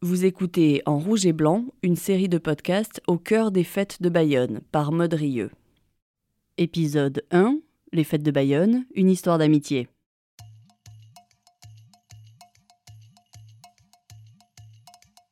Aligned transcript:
Vous 0.00 0.24
écoutez 0.24 0.80
En 0.86 0.96
Rouge 1.00 1.26
et 1.26 1.32
Blanc, 1.32 1.64
une 1.82 1.96
série 1.96 2.28
de 2.28 2.38
podcasts 2.38 3.02
au 3.08 3.18
cœur 3.18 3.50
des 3.50 3.64
fêtes 3.64 4.00
de 4.00 4.08
Bayonne 4.08 4.60
par 4.70 4.92
Maud 4.92 5.12
Rieux. 5.12 5.50
Épisode 6.56 7.24
1 7.32 7.58
Les 7.92 8.04
fêtes 8.04 8.22
de 8.22 8.30
Bayonne, 8.30 8.86
une 8.94 9.10
histoire 9.10 9.38
d'amitié. 9.38 9.88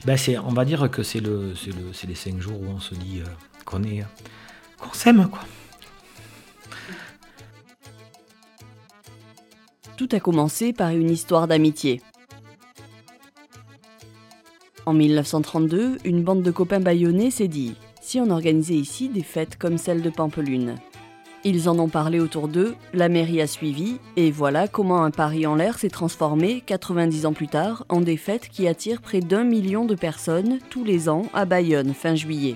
Ben 0.04 0.16
c'est, 0.16 0.36
on 0.36 0.48
va 0.48 0.64
dire 0.64 0.90
que 0.90 1.04
c'est, 1.04 1.20
le, 1.20 1.54
c'est, 1.54 1.70
le, 1.70 1.92
c'est 1.92 2.08
les 2.08 2.16
cinq 2.16 2.40
jours 2.40 2.60
où 2.60 2.66
on 2.66 2.80
se 2.80 2.96
dit 2.96 3.20
euh, 3.20 3.30
qu'on, 3.64 3.84
est, 3.84 4.02
euh, 4.02 4.06
qu'on 4.80 4.92
s'aime. 4.92 5.28
Quoi. 5.28 5.44
Tout 9.96 10.08
a 10.10 10.18
commencé 10.18 10.72
par 10.72 10.90
une 10.90 11.10
histoire 11.10 11.46
d'amitié. 11.46 12.02
En 14.86 14.92
1932, 14.92 15.98
une 16.04 16.22
bande 16.22 16.44
de 16.44 16.50
copains 16.52 16.78
bayonnais 16.78 17.32
s'est 17.32 17.48
dit 17.48 17.74
si 18.00 18.20
on 18.20 18.30
organisait 18.30 18.74
ici 18.74 19.08
des 19.08 19.24
fêtes 19.24 19.56
comme 19.58 19.78
celle 19.78 20.00
de 20.00 20.10
Pampelune. 20.10 20.76
Ils 21.42 21.68
en 21.68 21.76
ont 21.80 21.88
parlé 21.88 22.20
autour 22.20 22.46
d'eux, 22.46 22.76
la 22.94 23.08
mairie 23.08 23.40
a 23.40 23.48
suivi, 23.48 23.98
et 24.16 24.30
voilà 24.30 24.68
comment 24.68 25.02
un 25.02 25.10
pari 25.10 25.44
en 25.44 25.56
l'air 25.56 25.76
s'est 25.76 25.88
transformé, 25.88 26.62
90 26.64 27.26
ans 27.26 27.32
plus 27.32 27.48
tard, 27.48 27.84
en 27.88 28.00
des 28.00 28.16
fêtes 28.16 28.48
qui 28.48 28.68
attirent 28.68 29.02
près 29.02 29.20
d'un 29.20 29.42
million 29.42 29.86
de 29.86 29.96
personnes 29.96 30.60
tous 30.70 30.84
les 30.84 31.08
ans 31.08 31.26
à 31.34 31.46
Bayonne 31.46 31.92
fin 31.92 32.14
juillet. 32.14 32.54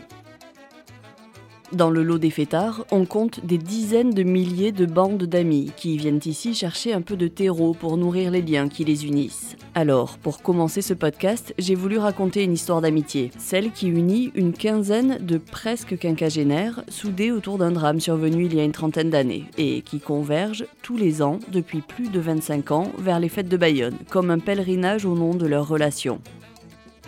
Dans 1.73 1.91
le 1.91 2.03
lot 2.03 2.19
des 2.19 2.31
fêtards, 2.31 2.85
on 2.91 3.05
compte 3.05 3.47
des 3.47 3.57
dizaines 3.57 4.11
de 4.11 4.25
milliers 4.25 4.73
de 4.73 4.87
bandes 4.87 5.23
d'amis 5.23 5.71
qui 5.77 5.97
viennent 5.97 6.21
ici 6.25 6.53
chercher 6.53 6.93
un 6.93 7.01
peu 7.01 7.17
de 7.17 7.29
terreau 7.29 7.75
pour 7.75 7.97
nourrir 7.97 8.33
les 8.33 8.43
liens 8.43 8.69
qui 8.69 8.85
les 8.85 9.07
unissent. 9.07 9.57
Alors, 9.77 10.19
pour 10.19 10.43
commencer 10.43 10.83
ce 10.83 10.95
podcast, 10.95 11.55
j'ai 11.59 11.77
voulu 11.77 11.97
raconter 11.97 12.43
une 12.43 12.55
histoire 12.55 12.81
d'amitié, 12.81 13.31
celle 13.39 13.71
qui 13.71 13.87
unit 13.87 14.33
une 14.35 14.53
quinzaine 14.53 15.19
de 15.21 15.39
presque 15.39 15.97
quinquagénaires 15.97 16.83
soudés 16.89 17.31
autour 17.31 17.57
d'un 17.57 17.71
drame 17.71 18.01
survenu 18.01 18.47
il 18.47 18.55
y 18.57 18.59
a 18.59 18.65
une 18.65 18.73
trentaine 18.73 19.11
d'années 19.11 19.45
et 19.57 19.83
qui 19.83 20.01
convergent 20.01 20.67
tous 20.83 20.97
les 20.97 21.23
ans 21.23 21.39
depuis 21.53 21.83
plus 21.83 22.09
de 22.09 22.19
25 22.19 22.73
ans 22.73 22.91
vers 22.99 23.21
les 23.21 23.29
fêtes 23.29 23.49
de 23.49 23.57
Bayonne, 23.57 23.97
comme 24.09 24.33
un 24.33 24.41
pèlerinage 24.41 25.05
au 25.05 25.15
nom 25.15 25.35
de 25.35 25.47
leur 25.47 25.69
relation. 25.69 26.21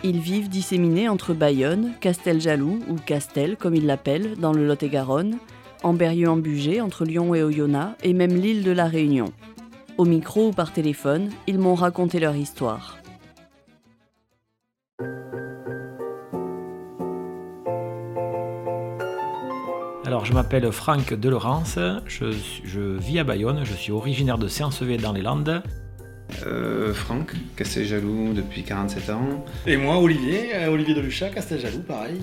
Ils 0.05 0.19
vivent 0.19 0.49
disséminés 0.49 1.07
entre 1.07 1.33
Bayonne, 1.33 1.93
Casteljaloux 2.01 2.79
ou 2.89 2.95
Castel 2.95 3.55
comme 3.55 3.73
ils 3.73 3.85
l'appellent 3.85 4.35
dans 4.37 4.51
le 4.51 4.67
Lot-et-Garonne, 4.67 5.37
en 5.81 5.93
bugey 5.93 6.81
entre 6.81 7.05
Lyon 7.05 7.33
et 7.33 7.41
Oyonnax 7.41 7.95
et 8.03 8.11
même 8.13 8.35
l'île 8.35 8.63
de 8.63 8.71
la 8.71 8.85
Réunion. 8.85 9.31
Au 9.97 10.03
micro 10.03 10.49
ou 10.49 10.51
par 10.51 10.73
téléphone, 10.73 11.29
ils 11.47 11.57
m'ont 11.57 11.75
raconté 11.75 12.19
leur 12.19 12.35
histoire. 12.35 12.97
Alors, 20.05 20.25
je 20.25 20.33
m'appelle 20.33 20.69
Franck 20.73 21.13
Delorence, 21.13 21.79
je, 22.07 22.25
je 22.65 22.97
vis 22.97 23.19
à 23.19 23.23
Bayonne, 23.23 23.63
je 23.63 23.73
suis 23.73 23.93
originaire 23.93 24.37
de 24.37 24.49
Saint-Sevé 24.49 24.97
dans 24.97 25.13
les 25.13 25.21
Landes. 25.21 25.63
Euh, 26.45 26.93
Franck, 26.93 27.33
Casteljaloux 27.55 28.33
depuis 28.33 28.63
47 28.63 29.09
ans? 29.11 29.45
Et 29.65 29.77
moi, 29.77 29.97
Olivier, 29.97 30.55
euh, 30.55 30.69
Olivier 30.69 30.95
Deluchat, 30.95 31.29
Casteljaloux, 31.29 31.83
pareil? 31.83 32.19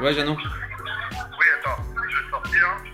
Ouais, 0.00 0.12
Janon. 0.12 0.36
Oui, 0.36 1.46
attends, 1.60 1.82
je 1.94 2.16
vais 2.16 2.30
sortir. 2.30 2.84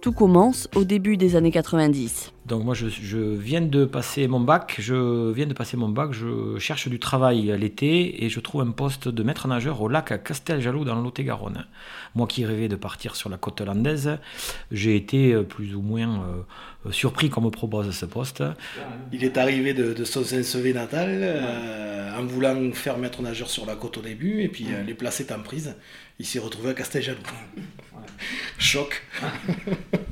Tout 0.00 0.12
commence 0.12 0.68
au 0.74 0.84
début 0.84 1.16
des 1.16 1.36
années 1.36 1.50
90. 1.50 2.23
Donc 2.46 2.64
moi 2.64 2.74
je, 2.74 2.88
je 2.88 3.18
viens 3.18 3.62
de 3.62 3.84
passer 3.84 4.28
mon 4.28 4.40
bac, 4.40 4.76
je 4.78 5.32
viens 5.32 5.46
de 5.46 5.54
passer 5.54 5.76
mon 5.76 5.88
bac, 5.88 6.12
je 6.12 6.58
cherche 6.58 6.88
du 6.88 6.98
travail 6.98 7.54
l'été 7.58 8.24
et 8.24 8.28
je 8.28 8.40
trouve 8.40 8.60
un 8.60 8.70
poste 8.70 9.08
de 9.08 9.22
maître 9.22 9.48
nageur 9.48 9.80
au 9.80 9.88
lac 9.88 10.22
Casteljaloux 10.22 10.84
dans 10.84 10.94
le 10.94 11.02
Lot-et-Garonne. 11.02 11.66
Moi 12.14 12.26
qui 12.26 12.44
rêvais 12.44 12.68
de 12.68 12.76
partir 12.76 13.16
sur 13.16 13.30
la 13.30 13.38
côte 13.38 13.60
landaise, 13.62 14.18
j'ai 14.70 14.94
été 14.96 15.32
euh, 15.32 15.42
plus 15.42 15.74
ou 15.74 15.80
moins 15.80 16.22
euh, 16.86 16.92
surpris 16.92 17.30
qu'on 17.30 17.40
me 17.40 17.50
propose 17.50 17.90
ce 17.90 18.06
poste. 18.06 18.42
Il 19.12 19.24
est 19.24 19.38
arrivé 19.38 19.72
de, 19.74 19.94
de 19.94 20.04
son 20.04 20.24
Saint-Sevé 20.24 20.72
natal 20.74 21.20
euh, 21.22 22.18
en 22.18 22.24
voulant 22.24 22.72
faire 22.72 22.98
maître 22.98 23.22
nageur 23.22 23.48
sur 23.48 23.66
la 23.66 23.76
côte 23.76 23.98
au 23.98 24.02
début 24.02 24.42
et 24.42 24.48
puis 24.48 24.66
euh, 24.70 24.82
les 24.82 24.94
placer 24.94 25.26
en 25.32 25.40
prise. 25.40 25.74
Il 26.18 26.26
s'est 26.26 26.38
retrouvé 26.38 26.70
à 26.70 26.74
Casteljaloux. 26.74 27.20
Choc. 28.58 29.02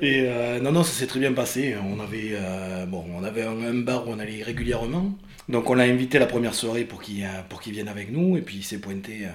Et 0.00 0.22
euh, 0.26 0.60
non, 0.60 0.72
non, 0.72 0.82
ça 0.82 0.92
s'est 0.92 1.06
très 1.06 1.20
bien 1.20 1.32
passé. 1.32 1.76
On 1.84 2.00
avait, 2.00 2.30
euh, 2.32 2.86
bon, 2.86 3.04
on 3.14 3.22
avait 3.22 3.42
un, 3.42 3.60
un 3.60 3.74
bar 3.74 4.08
où 4.08 4.12
on 4.12 4.18
allait 4.18 4.42
régulièrement. 4.42 5.14
Donc 5.48 5.68
on 5.68 5.74
l'a 5.74 5.84
invité 5.84 6.18
la 6.18 6.26
première 6.26 6.54
soirée 6.54 6.84
pour 6.84 7.02
qu'il 7.02 7.24
euh, 7.24 7.42
pour 7.48 7.60
qu'il 7.60 7.72
vienne 7.72 7.88
avec 7.88 8.10
nous. 8.10 8.36
Et 8.36 8.40
puis 8.40 8.56
il 8.56 8.62
s'est 8.62 8.78
pointé 8.78 9.26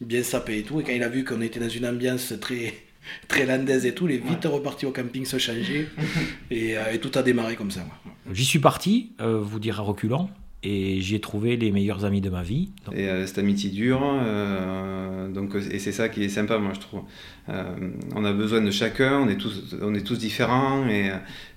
bien 0.00 0.22
sapé 0.22 0.58
et 0.58 0.62
tout. 0.62 0.80
Et 0.80 0.84
quand 0.84 0.92
il 0.92 1.02
a 1.02 1.08
vu 1.08 1.24
qu'on 1.24 1.40
était 1.42 1.60
dans 1.60 1.68
une 1.68 1.86
ambiance 1.86 2.32
très, 2.40 2.74
très 3.28 3.44
landaise 3.44 3.84
et 3.84 3.94
tout, 3.94 4.08
il 4.08 4.14
est 4.14 4.26
vite 4.26 4.44
reparti 4.46 4.86
au 4.86 4.90
camping 4.90 5.26
se 5.26 5.38
changer. 5.38 5.88
et, 6.50 6.76
et 6.92 6.98
tout 6.98 7.10
a 7.18 7.22
démarré 7.22 7.56
comme 7.56 7.70
ça. 7.70 7.84
J'y 8.32 8.44
suis 8.44 8.60
parti, 8.60 9.12
vous 9.18 9.58
dire 9.58 9.80
à 9.80 9.82
reculant, 9.82 10.30
et 10.62 11.00
j'y 11.00 11.14
ai 11.14 11.20
trouvé 11.20 11.56
les 11.56 11.70
meilleurs 11.70 12.04
amis 12.04 12.20
de 12.20 12.28
ma 12.30 12.42
vie. 12.42 12.70
Donc, 12.86 12.94
Et 12.94 13.08
euh, 13.08 13.26
cette 13.26 13.38
amitié 13.38 13.70
dure, 13.70 14.02
euh, 14.04 15.28
donc, 15.32 15.54
et 15.54 15.78
c'est 15.78 15.92
ça 15.92 16.08
qui 16.08 16.22
est 16.24 16.28
sympa, 16.28 16.58
moi 16.58 16.72
je 16.74 16.80
trouve. 16.80 17.02
Euh, 17.48 17.64
on 18.14 18.24
a 18.24 18.32
besoin 18.32 18.60
de 18.60 18.70
chacun, 18.70 19.20
on 19.20 19.28
est 19.28 19.36
tous, 19.36 19.76
on 19.80 19.94
est 19.94 20.06
tous 20.06 20.18
différents, 20.18 20.86
et, 20.88 21.10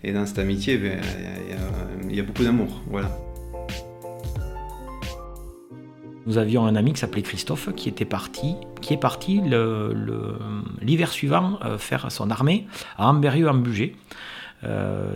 et 0.04 0.14
dans 0.14 0.26
cette 0.26 0.40
amitié, 0.40 0.78
ben, 0.78 1.00
il 2.10 2.14
y 2.14 2.16
a- 2.16 2.16
y, 2.16 2.20
y 2.20 2.22
beaucoup 2.22 2.44
d'amour. 2.44 2.82
Voilà. 2.90 3.12
Nous 6.26 6.38
avions 6.38 6.66
un 6.66 6.78
ami 6.78 6.94
qui 6.94 7.00
s'appelait 7.02 7.22
Christophe 7.22 7.74
qui 7.76 7.90
était 7.90 8.06
parti, 8.06 8.56
qui 8.80 8.94
est 8.94 8.98
parti 8.98 9.42
l'hiver 10.82 11.12
suivant 11.12 11.60
euh, 11.66 11.78
faire 11.78 12.10
son 12.14 12.30
armée 12.32 12.66
à 12.98 13.10
Amberieu 13.10 13.50
en 13.50 13.56
Bugey, 13.56 13.92
euh, 13.92 13.98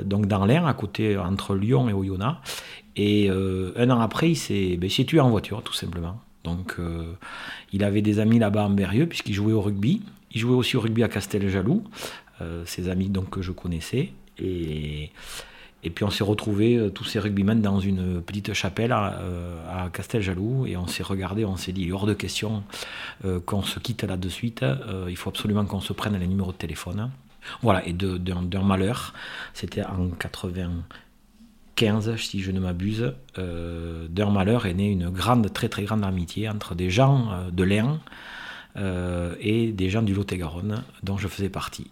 donc 0.03 0.25
dans 0.27 0.45
l'Ain, 0.45 0.65
à 0.65 0.73
côté 0.73 1.17
entre 1.17 1.55
Lyon 1.55 1.89
et 1.89 1.93
Oyonnax. 1.93 2.37
Et 2.97 3.29
euh, 3.29 3.71
un 3.75 3.89
an 3.91 3.99
après, 3.99 4.31
il 4.31 4.35
s'est 4.35 4.75
ben, 4.75 4.87
il 4.87 4.91
s'est 4.91 5.05
tué 5.05 5.19
en 5.19 5.29
voiture, 5.29 5.61
tout 5.61 5.73
simplement. 5.73 6.19
Donc 6.43 6.75
euh, 6.79 7.13
il 7.71 7.83
avait 7.83 8.01
des 8.01 8.19
amis 8.19 8.39
là-bas 8.39 8.63
à 8.63 8.65
Amberieu 8.65 9.05
puisqu'il 9.05 9.33
jouait 9.33 9.53
au 9.53 9.61
rugby. 9.61 10.01
Il 10.31 10.41
jouait 10.41 10.55
aussi 10.55 10.77
au 10.77 10.81
rugby 10.81 11.03
à 11.03 11.07
Casteljaloux, 11.07 11.83
euh, 12.41 12.63
ses 12.65 12.89
amis 12.89 13.09
donc 13.09 13.29
que 13.29 13.41
je 13.41 13.51
connaissais. 13.51 14.11
Et, 14.39 15.11
et 15.83 15.89
puis 15.89 16.03
on 16.03 16.09
s'est 16.09 16.23
retrouvés, 16.23 16.75
euh, 16.75 16.89
tous 16.89 17.05
ces 17.05 17.19
rugbymen, 17.19 17.61
dans 17.61 17.79
une 17.79 18.21
petite 18.21 18.53
chapelle 18.53 18.91
à, 18.91 19.19
euh, 19.19 19.85
à 19.85 19.89
Casteljaloux, 19.89 20.65
et 20.65 20.75
on 20.75 20.87
s'est 20.87 21.03
regardé, 21.03 21.45
on 21.45 21.55
s'est 21.55 21.71
dit, 21.71 21.91
hors 21.91 22.07
de 22.07 22.13
question 22.13 22.63
euh, 23.25 23.39
qu'on 23.39 23.61
se 23.61 23.79
quitte 23.79 24.03
là 24.03 24.17
de 24.17 24.29
suite, 24.29 24.63
euh, 24.63 25.05
il 25.09 25.15
faut 25.15 25.29
absolument 25.29 25.65
qu'on 25.65 25.81
se 25.81 25.93
prenne 25.93 26.17
les 26.17 26.27
numéros 26.27 26.51
de 26.51 26.57
téléphone. 26.57 27.09
Voilà, 27.61 27.85
et 27.87 27.93
de- 27.93 28.17
d'un 28.17 28.41
d'un 28.41 28.63
malheur, 28.63 29.13
c'était 29.53 29.83
en 29.83 30.09
95, 30.09 32.15
si 32.17 32.41
je 32.41 32.51
ne 32.51 32.59
m'abuse, 32.59 33.13
euh, 33.37 34.07
d'un 34.09 34.31
malheur 34.31 34.65
est 34.65 34.73
née 34.73 34.89
une 34.89 35.09
grande, 35.09 35.51
très 35.53 35.69
très 35.69 35.83
grande 35.83 36.03
amitié 36.03 36.49
entre 36.49 36.75
des 36.75 36.89
gens 36.89 37.29
euh, 37.31 37.51
de 37.51 37.63
l'Ain 37.63 37.99
euh, 38.77 39.35
et 39.39 39.71
des 39.71 39.89
gens 39.89 40.01
du 40.01 40.13
Lot-et-Garonne, 40.13 40.83
dont 41.03 41.17
je 41.17 41.27
faisais 41.27 41.49
partie. 41.49 41.89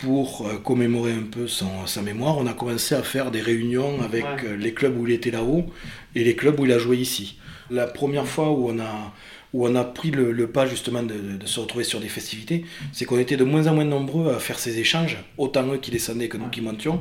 Pour 0.00 0.44
commémorer 0.64 1.12
un 1.12 1.22
peu 1.30 1.46
son- 1.46 1.86
sa 1.86 2.02
mémoire, 2.02 2.36
on 2.38 2.46
a 2.48 2.52
commencé 2.52 2.96
à 2.96 3.02
faire 3.02 3.30
des 3.30 3.40
réunions 3.40 4.02
avec 4.02 4.24
les 4.58 4.74
clubs 4.74 4.98
où 4.98 5.06
il 5.06 5.12
était 5.12 5.30
là-haut 5.30 5.66
et 6.16 6.24
les 6.24 6.34
clubs 6.34 6.58
où 6.58 6.64
il 6.66 6.72
a 6.72 6.78
joué 6.78 6.96
ici. 6.98 7.38
La 7.70 7.86
première 7.86 8.26
fois 8.26 8.50
où 8.50 8.68
on 8.68 8.78
a, 8.80 9.12
où 9.54 9.66
on 9.66 9.74
a 9.76 9.84
pris 9.84 10.10
le, 10.10 10.46
pas 10.48 10.66
justement 10.66 11.04
de, 11.04 11.14
se 11.46 11.60
retrouver 11.60 11.84
sur 11.84 12.00
des 12.00 12.08
festivités, 12.08 12.66
c'est 12.92 13.04
qu'on 13.04 13.18
était 13.18 13.36
de 13.36 13.44
moins 13.44 13.68
en 13.68 13.74
moins 13.74 13.84
nombreux 13.84 14.34
à 14.34 14.40
faire 14.40 14.58
ces 14.58 14.80
échanges, 14.80 15.16
autant 15.38 15.66
eux 15.72 15.78
qui 15.78 15.92
descendaient 15.92 16.28
que 16.28 16.36
nous 16.36 16.48
qui 16.48 16.60
montions. 16.60 17.00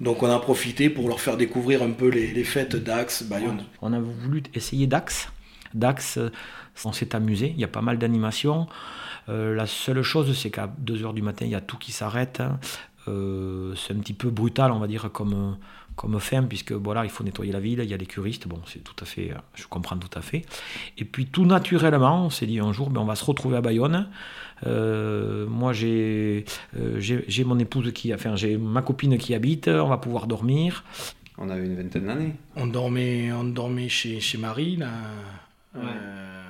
Donc 0.00 0.22
on 0.22 0.30
a 0.30 0.38
profité 0.38 0.88
pour 0.88 1.08
leur 1.08 1.20
faire 1.20 1.36
découvrir 1.36 1.82
un 1.82 1.90
peu 1.90 2.08
les, 2.08 2.42
fêtes 2.42 2.74
d'Axe, 2.74 3.22
Bayonne. 3.24 3.64
On 3.82 3.92
a 3.92 4.00
voulu 4.00 4.42
essayer 4.54 4.86
Dax. 4.86 5.28
Dax, 5.74 6.16
euh, 6.16 6.32
on 6.86 6.92
s'est 6.92 7.14
amusé, 7.14 7.52
il 7.54 7.60
y 7.60 7.64
a 7.64 7.68
pas 7.68 7.82
mal 7.82 7.98
d'animations. 7.98 8.66
Euh, 9.28 9.54
la 9.54 9.66
seule 9.66 10.00
chose, 10.00 10.34
c'est 10.36 10.50
qu'à 10.50 10.74
2h 10.82 11.12
du 11.12 11.20
matin, 11.20 11.44
il 11.44 11.50
y 11.50 11.54
a 11.54 11.60
tout 11.60 11.76
qui 11.76 11.92
s'arrête. 11.92 12.42
Euh, 13.08 13.74
c'est 13.76 13.92
un 13.92 13.98
petit 13.98 14.14
peu 14.14 14.30
brutal, 14.30 14.72
on 14.72 14.78
va 14.78 14.86
dire, 14.86 15.10
comme, 15.12 15.58
comme 15.96 16.18
fin, 16.20 16.42
puisque 16.44 16.72
voilà, 16.72 17.04
il 17.04 17.10
faut 17.10 17.22
nettoyer 17.24 17.52
la 17.52 17.60
ville, 17.60 17.80
il 17.82 17.90
y 17.90 17.94
a 17.94 17.96
les 17.96 18.06
curistes, 18.06 18.48
bon, 18.48 18.60
c'est 18.66 18.82
tout 18.82 18.94
à 19.00 19.04
fait, 19.04 19.32
euh, 19.32 19.34
je 19.54 19.66
comprends 19.66 19.96
tout 19.98 20.18
à 20.18 20.22
fait. 20.22 20.42
Et 20.96 21.04
puis 21.04 21.26
tout 21.26 21.44
naturellement, 21.44 22.26
on 22.26 22.30
s'est 22.30 22.46
dit 22.46 22.58
un 22.60 22.72
jour, 22.72 22.88
ben, 22.90 23.00
on 23.02 23.04
va 23.04 23.14
se 23.16 23.24
retrouver 23.24 23.56
à 23.56 23.60
Bayonne. 23.60 24.08
Euh, 24.66 25.46
moi, 25.46 25.72
j'ai 25.72 26.44
euh, 26.78 26.98
j'ai 27.00 27.24
j'ai 27.28 27.44
mon 27.44 27.58
épouse 27.58 27.92
qui, 27.92 28.12
enfin, 28.14 28.36
j'ai 28.36 28.56
ma 28.56 28.82
copine 28.82 29.16
qui 29.18 29.34
habite, 29.34 29.68
on 29.68 29.88
va 29.88 29.98
pouvoir 29.98 30.26
dormir. 30.26 30.84
On 31.38 31.48
avait 31.48 31.64
une 31.66 31.76
vingtaine 31.76 32.06
d'années. 32.06 32.34
On 32.56 32.66
dormait, 32.66 33.32
on 33.32 33.44
dormait 33.44 33.88
chez, 33.88 34.20
chez 34.20 34.36
Marie, 34.38 34.76
là, 34.76 34.88
Ouais. 35.74 35.80
euh, 35.84 36.42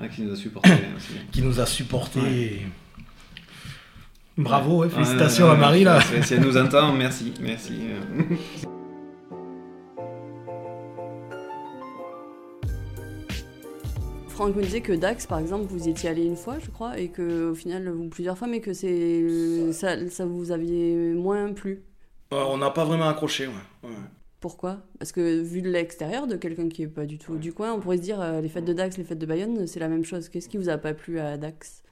Ah, 0.00 0.08
qui 0.08 0.22
nous 0.22 0.32
a 0.32 0.36
supportés 0.36 0.70
aussi. 0.96 1.12
qui 1.30 1.42
nous 1.42 1.60
a 1.60 1.66
supportés. 1.66 2.62
Bravo, 4.38 4.78
ouais, 4.78 4.88
félicitations 4.88 5.50
à 5.50 5.56
Marie 5.56 5.82
là. 5.82 6.00
Si 6.22 6.34
elle 6.34 6.42
nous 6.42 6.56
entend, 6.56 6.92
merci, 6.92 7.34
merci. 7.40 7.88
Franck 14.28 14.54
me 14.54 14.62
disait 14.62 14.80
que 14.80 14.92
Dax, 14.92 15.26
par 15.26 15.40
exemple, 15.40 15.66
vous 15.68 15.88
y 15.88 15.90
étiez 15.90 16.08
allé 16.08 16.24
une 16.24 16.36
fois, 16.36 16.58
je 16.64 16.70
crois, 16.70 16.96
et 17.00 17.08
que 17.08 17.50
au 17.50 17.56
final, 17.56 17.88
ou 17.88 18.08
plusieurs 18.08 18.38
fois, 18.38 18.46
mais 18.46 18.60
que 18.60 18.72
c'est 18.72 19.72
ça, 19.72 20.08
ça 20.08 20.24
vous 20.24 20.52
aviez 20.52 20.94
moins 21.14 21.52
plu. 21.52 21.82
Euh, 22.32 22.44
on 22.48 22.58
n'a 22.58 22.70
pas 22.70 22.84
vraiment 22.84 23.08
accroché, 23.08 23.48
ouais. 23.48 23.88
ouais. 23.88 23.96
Pourquoi? 24.38 24.82
Parce 25.00 25.10
que 25.10 25.42
vu 25.42 25.62
de 25.62 25.68
l'extérieur, 25.68 26.28
de 26.28 26.36
quelqu'un 26.36 26.68
qui 26.68 26.84
est 26.84 26.86
pas 26.86 27.06
du 27.06 27.18
tout 27.18 27.36
du 27.38 27.52
coin, 27.52 27.72
on 27.72 27.80
pourrait 27.80 27.96
se 27.96 28.02
dire 28.02 28.20
euh, 28.20 28.40
les 28.40 28.48
fêtes 28.48 28.64
de 28.64 28.72
Dax, 28.72 28.96
les 28.96 29.02
fêtes 29.02 29.18
de 29.18 29.26
Bayonne, 29.26 29.66
c'est 29.66 29.80
la 29.80 29.88
même 29.88 30.04
chose. 30.04 30.28
Qu'est-ce 30.28 30.48
qui 30.48 30.58
vous 30.58 30.68
a 30.68 30.78
pas 30.78 30.94
plu 30.94 31.18
à 31.18 31.36
Dax? 31.36 31.82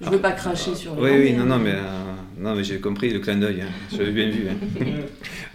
Je 0.00 0.08
veux 0.08 0.18
pas 0.18 0.32
cracher 0.32 0.74
sur 0.74 0.94
les 0.96 1.02
Oui, 1.02 1.10
oui, 1.18 1.32
non, 1.34 1.44
non, 1.44 1.58
mais, 1.58 1.72
euh, 1.74 2.12
non, 2.38 2.54
mais 2.54 2.64
j'ai 2.64 2.80
compris 2.80 3.10
le 3.12 3.18
clin 3.20 3.36
d'œil, 3.36 3.62
hein. 3.62 3.68
j'avais 3.92 4.12
bien 4.12 4.28
vu. 4.30 4.46
hein. 4.48 4.84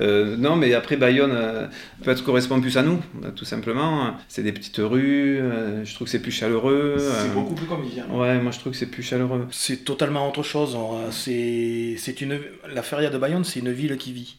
Euh, 0.01 0.35
non, 0.35 0.57
mais 0.57 0.73
après, 0.73 0.97
Bayonne, 0.97 1.31
euh, 1.33 1.67
peut-être 2.03 2.21
correspond 2.25 2.59
plus 2.59 2.75
à 2.77 2.83
nous, 2.83 3.01
tout 3.37 3.45
simplement. 3.45 4.13
C'est 4.27 4.43
des 4.43 4.51
petites 4.51 4.75
rues, 4.79 5.39
euh, 5.39 5.85
je 5.85 5.93
trouve 5.95 6.03
que 6.07 6.11
c'est 6.11 6.21
plus 6.21 6.33
chaleureux. 6.33 6.97
C'est 6.99 7.33
beaucoup 7.33 7.55
plus 7.55 7.65
convivial. 7.65 8.05
Ouais, 8.11 8.37
moi 8.41 8.51
je 8.51 8.59
trouve 8.59 8.73
que 8.73 8.77
c'est 8.77 8.87
plus 8.91 9.03
chaleureux. 9.03 9.47
C'est 9.51 9.85
totalement 9.85 10.27
autre 10.27 10.43
chose. 10.43 10.75
On- 10.75 11.09
C'est, 11.11 11.95
c'est 11.97 12.19
une, 12.19 12.37
la 12.73 12.83
feria 12.83 13.09
de 13.09 13.17
Bayonne, 13.17 13.45
c'est 13.45 13.61
une 13.61 13.71
ville 13.71 13.95
qui 13.95 14.11
vit. 14.11 14.35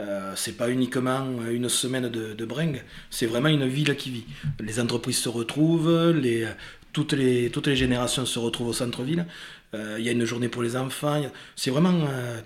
Euh, 0.00 0.32
c'est 0.34 0.56
pas 0.56 0.70
uniquement 0.70 1.24
une 1.48 1.68
semaine 1.68 2.08
de, 2.08 2.32
de 2.34 2.44
bringue, 2.44 2.82
c'est 3.08 3.26
vraiment 3.26 3.48
une 3.48 3.66
ville 3.68 3.94
qui 3.94 4.10
vit. 4.10 4.24
Les 4.58 4.80
entreprises 4.80 5.18
se 5.18 5.28
retrouvent, 5.28 6.10
les, 6.10 6.48
toutes, 6.96 7.12
les, 7.12 7.50
toutes 7.50 7.66
les 7.66 7.76
générations 7.76 8.24
se 8.24 8.38
retrouvent 8.38 8.68
au 8.68 8.72
centre-ville. 8.72 9.26
Euh, 9.74 9.96
Il 9.98 10.04
y 10.06 10.08
a 10.08 10.12
une 10.12 10.24
journée 10.24 10.48
pour 10.48 10.62
les 10.62 10.74
enfants. 10.76 11.16
a- 11.26 11.30
C'est 11.54 11.70
vraiment, 11.70 11.92
euh, 12.08 12.40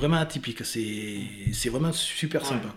vraiment 0.00 0.16
atypique. 0.16 0.64
C'est, 0.64 1.20
c'est 1.52 1.68
vraiment 1.74 1.92
super 1.92 2.44
sympa. 2.44 2.68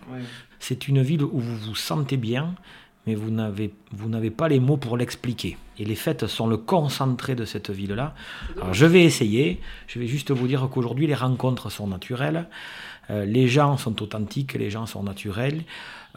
C'est 0.60 0.86
une 0.86 1.02
ville 1.02 1.24
où 1.24 1.40
vous 1.40 1.56
vous 1.66 1.74
sentez 1.74 2.16
bien, 2.16 2.54
mais 3.06 3.16
vous 3.16 3.30
n'avez, 3.30 3.72
vous 3.90 4.08
n'avez 4.08 4.30
pas 4.30 4.48
les 4.48 4.60
mots 4.60 4.76
pour 4.76 4.96
l'expliquer. 4.96 5.56
Et 5.80 5.84
les 5.84 5.96
fêtes 5.96 6.26
sont 6.28 6.46
le 6.46 6.58
concentré 6.58 7.34
de 7.34 7.44
cette 7.44 7.70
ville-là. 7.70 8.14
Alors 8.56 8.72
je 8.72 8.86
vais 8.86 9.02
essayer, 9.02 9.60
je 9.88 9.98
vais 9.98 10.06
juste 10.06 10.30
vous 10.30 10.46
dire 10.46 10.68
qu'aujourd'hui 10.72 11.06
les 11.08 11.14
rencontres 11.26 11.70
sont 11.70 11.88
naturelles, 11.88 12.46
euh, 13.08 13.24
les 13.24 13.48
gens 13.48 13.76
sont 13.78 14.00
authentiques, 14.04 14.52
les 14.54 14.70
gens 14.70 14.86
sont 14.86 15.02
naturels. 15.02 15.62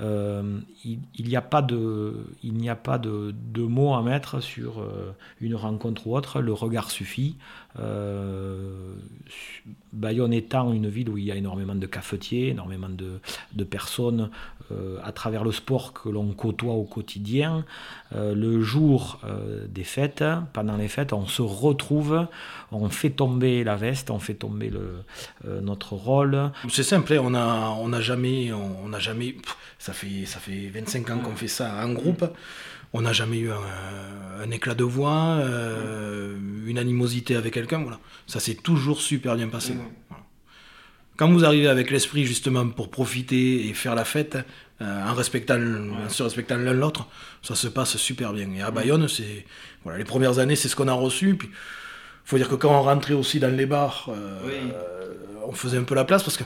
Euh, 0.02 0.60
il 0.84 1.28
n'y 1.28 1.36
a 1.36 1.42
pas 1.42 1.62
de, 1.62 2.26
il 2.44 2.70
a 2.70 2.76
pas 2.76 2.98
de, 2.98 3.34
mots 3.58 3.94
à 3.94 4.02
mettre 4.02 4.42
sur 4.42 4.80
euh, 4.80 5.14
une 5.40 5.56
rencontre 5.56 6.08
ou 6.08 6.16
autre, 6.16 6.42
le 6.42 6.54
regard 6.54 6.92
suffit. 6.92 7.36
Euh, 7.80 8.96
Bayonne 9.92 10.34
étant 10.34 10.74
une 10.74 10.90
ville 10.90 11.10
où 11.10 11.18
il 11.18 11.26
y 11.26 11.32
a 11.32 11.36
énormément 11.36 11.76
de 11.76 11.86
cafetiers, 11.86 12.50
énormément 12.50 12.90
de, 12.90 13.64
personnes 13.64 14.30
à 15.04 15.12
travers 15.12 15.44
le 15.44 15.52
sport 15.52 15.94
que 15.94 16.10
l'on 16.10 16.32
côtoie 16.34 16.74
au 16.74 16.84
quotidien, 16.84 17.66
euh, 18.16 18.36
le 18.36 18.62
jour 18.62 19.20
euh, 19.24 19.66
des 19.68 19.84
fêtes, 19.84 20.24
pendant 20.54 20.78
les 20.78 20.88
fêtes, 20.88 21.14
on 21.14 21.28
se 21.28 21.42
retrouve, 21.42 22.28
on 22.72 22.90
fait 22.90 23.10
tomber 23.10 23.64
la 23.64 23.76
veste, 23.76 24.12
on 24.12 24.20
fait 24.20 24.34
tomber 24.34 24.70
le, 24.70 25.04
euh, 25.48 25.62
notre 25.62 25.94
rôle. 25.94 26.52
C'est 26.70 26.84
simple, 26.84 27.14
hein, 27.14 27.22
on 27.24 27.32
n'a 27.32 27.72
on 27.80 27.94
a 27.94 28.02
jamais, 28.02 28.52
on 28.54 28.90
n'a 28.90 29.00
jamais, 29.00 29.34
pff, 29.34 29.58
ça 29.80 29.94
fait, 29.94 30.26
ça 30.26 30.40
fait 30.40 30.70
25 30.74 31.10
ans 31.10 31.20
qu'on 31.20 31.36
fait 31.36 31.48
ça 31.48 31.86
en 31.86 31.94
groupe, 31.94 32.26
on 32.94 33.02
n'a 33.02 33.14
jamais 33.14 33.40
eu 33.40 33.52
un, 33.52 34.44
un 34.44 34.52
éclat 34.52 34.76
de 34.76 34.84
voix, 34.84 35.38
euh, 35.40 36.38
une 36.66 36.78
animosité 36.78 37.36
avec 37.36 37.54
quelqu'un, 37.54 37.82
voilà. 37.82 38.00
Ça 38.28 38.40
s'est 38.40 38.56
toujours 38.56 39.02
super 39.02 39.36
bien 39.36 39.48
passé. 39.48 39.74
Voilà. 40.10 40.23
Quand 41.24 41.32
vous 41.32 41.46
arrivez 41.46 41.70
avec 41.70 41.90
l'esprit 41.90 42.26
justement 42.26 42.68
pour 42.68 42.92
profiter 42.92 43.70
et 43.70 43.74
faire 43.74 43.96
la 43.96 44.04
fête, 44.04 44.38
euh, 44.82 45.08
en, 45.10 45.14
respectant, 45.14 45.58
en 45.58 46.10
se 46.10 46.22
respectant 46.22 46.58
l'un 46.58 46.74
l'autre, 46.74 47.08
ça 47.42 47.56
se 47.56 47.70
passe 47.70 47.96
super 47.96 48.34
bien. 48.34 48.50
Et 48.52 48.62
à 48.62 48.72
Bayonne, 48.72 49.08
c'est, 49.08 49.46
voilà, 49.86 50.00
les 50.00 50.04
premières 50.04 50.40
années, 50.40 50.58
c'est 50.58 50.68
ce 50.68 50.76
qu'on 50.76 50.90
a 50.90 50.94
reçu, 50.94 51.36
puis 51.36 51.50
faut 52.26 52.36
dire 52.36 52.50
que 52.50 52.56
quand 52.56 52.78
on 52.78 52.82
rentrait 52.82 53.14
aussi 53.14 53.40
dans 53.40 53.56
les 53.56 53.66
bars, 53.66 54.10
euh, 54.10 54.38
Oui. 54.46 54.52
euh, 54.74 55.14
on 55.48 55.54
faisait 55.54 55.78
un 55.78 55.84
peu 55.84 55.96
la 55.96 56.04
place 56.04 56.24
parce 56.24 56.36
que 56.36 56.44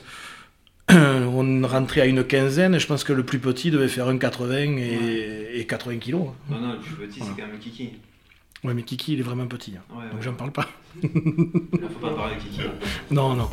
on 0.93 1.67
rentrait 1.67 2.01
à 2.01 2.05
une 2.05 2.23
quinzaine 2.23 2.75
et 2.75 2.79
je 2.79 2.85
pense 2.85 3.03
que 3.03 3.13
le 3.13 3.23
plus 3.23 3.39
petit 3.39 3.71
devait 3.71 3.87
faire 3.87 4.07
un 4.07 4.19
80 4.19 4.77
et, 4.77 5.49
et 5.59 5.65
80 5.65 5.97
kilos. 5.97 6.27
Non, 6.51 6.59
non, 6.59 6.73
le 6.73 6.77
plus 6.81 6.93
petit, 7.07 7.21
c'est 7.21 7.29
quand 7.41 7.47
même 7.47 7.57
Kiki. 7.59 7.93
Ouais, 8.63 8.75
mais 8.75 8.83
Kiki, 8.83 9.13
il 9.13 9.19
est 9.21 9.23
vraiment 9.23 9.47
petit. 9.47 9.73
hein. 9.75 9.95
Ouais, 9.97 10.07
Donc 10.11 10.21
j'en 10.21 10.33
parle 10.33 10.51
pas. 10.51 10.67
Il 11.01 11.09
faut 11.09 11.99
pas 11.99 12.13
parler 12.13 12.35
de 12.35 12.41
Kiki. 12.41 12.61
Non, 13.09 13.33
non. 13.33 13.49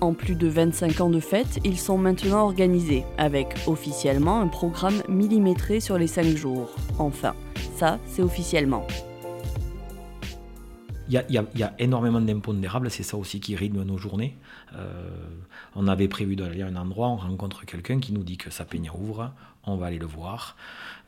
En 0.00 0.14
plus 0.14 0.36
de 0.36 0.46
25 0.46 1.00
ans 1.00 1.10
de 1.10 1.18
fête, 1.18 1.58
ils 1.64 1.78
sont 1.78 1.98
maintenant 1.98 2.44
organisés, 2.44 3.04
avec 3.16 3.48
officiellement 3.66 4.40
un 4.40 4.46
programme 4.46 5.02
millimétré 5.08 5.80
sur 5.80 5.98
les 5.98 6.06
5 6.06 6.24
jours. 6.36 6.70
Enfin, 7.00 7.34
ça, 7.76 7.98
c'est 8.06 8.22
officiellement. 8.22 8.86
Il 11.08 11.20
y 11.30 11.62
a, 11.62 11.74
énormément 11.78 12.20
d'impondérables, 12.20 12.90
c'est 12.90 13.02
ça 13.02 13.16
aussi 13.16 13.40
qui 13.40 13.56
rythme 13.56 13.82
nos 13.82 13.96
journées. 13.96 14.36
Euh, 14.76 15.10
on 15.74 15.88
avait 15.88 16.06
prévu 16.06 16.36
d'aller 16.36 16.62
à 16.62 16.66
un 16.66 16.76
endroit, 16.76 17.08
on 17.08 17.16
rencontre 17.16 17.64
quelqu'un 17.64 17.98
qui 17.98 18.12
nous 18.12 18.22
dit 18.22 18.36
que 18.36 18.50
sa 18.50 18.64
peña 18.64 18.92
ouvre, 18.94 19.32
on 19.64 19.76
va 19.76 19.86
aller 19.86 19.98
le 19.98 20.06
voir. 20.06 20.54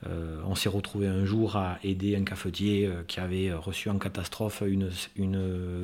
Euh, 0.07 0.41
on 0.47 0.55
s'est 0.55 0.69
retrouvé 0.69 1.07
un 1.07 1.25
jour 1.25 1.57
à 1.57 1.79
aider 1.85 2.17
un 2.17 2.25
cafetier 2.25 2.87
euh, 2.87 3.03
qui 3.07 3.21
avait 3.21 3.53
reçu 3.53 3.91
en 3.91 3.99
catastrophe 3.99 4.63
une, 4.67 4.89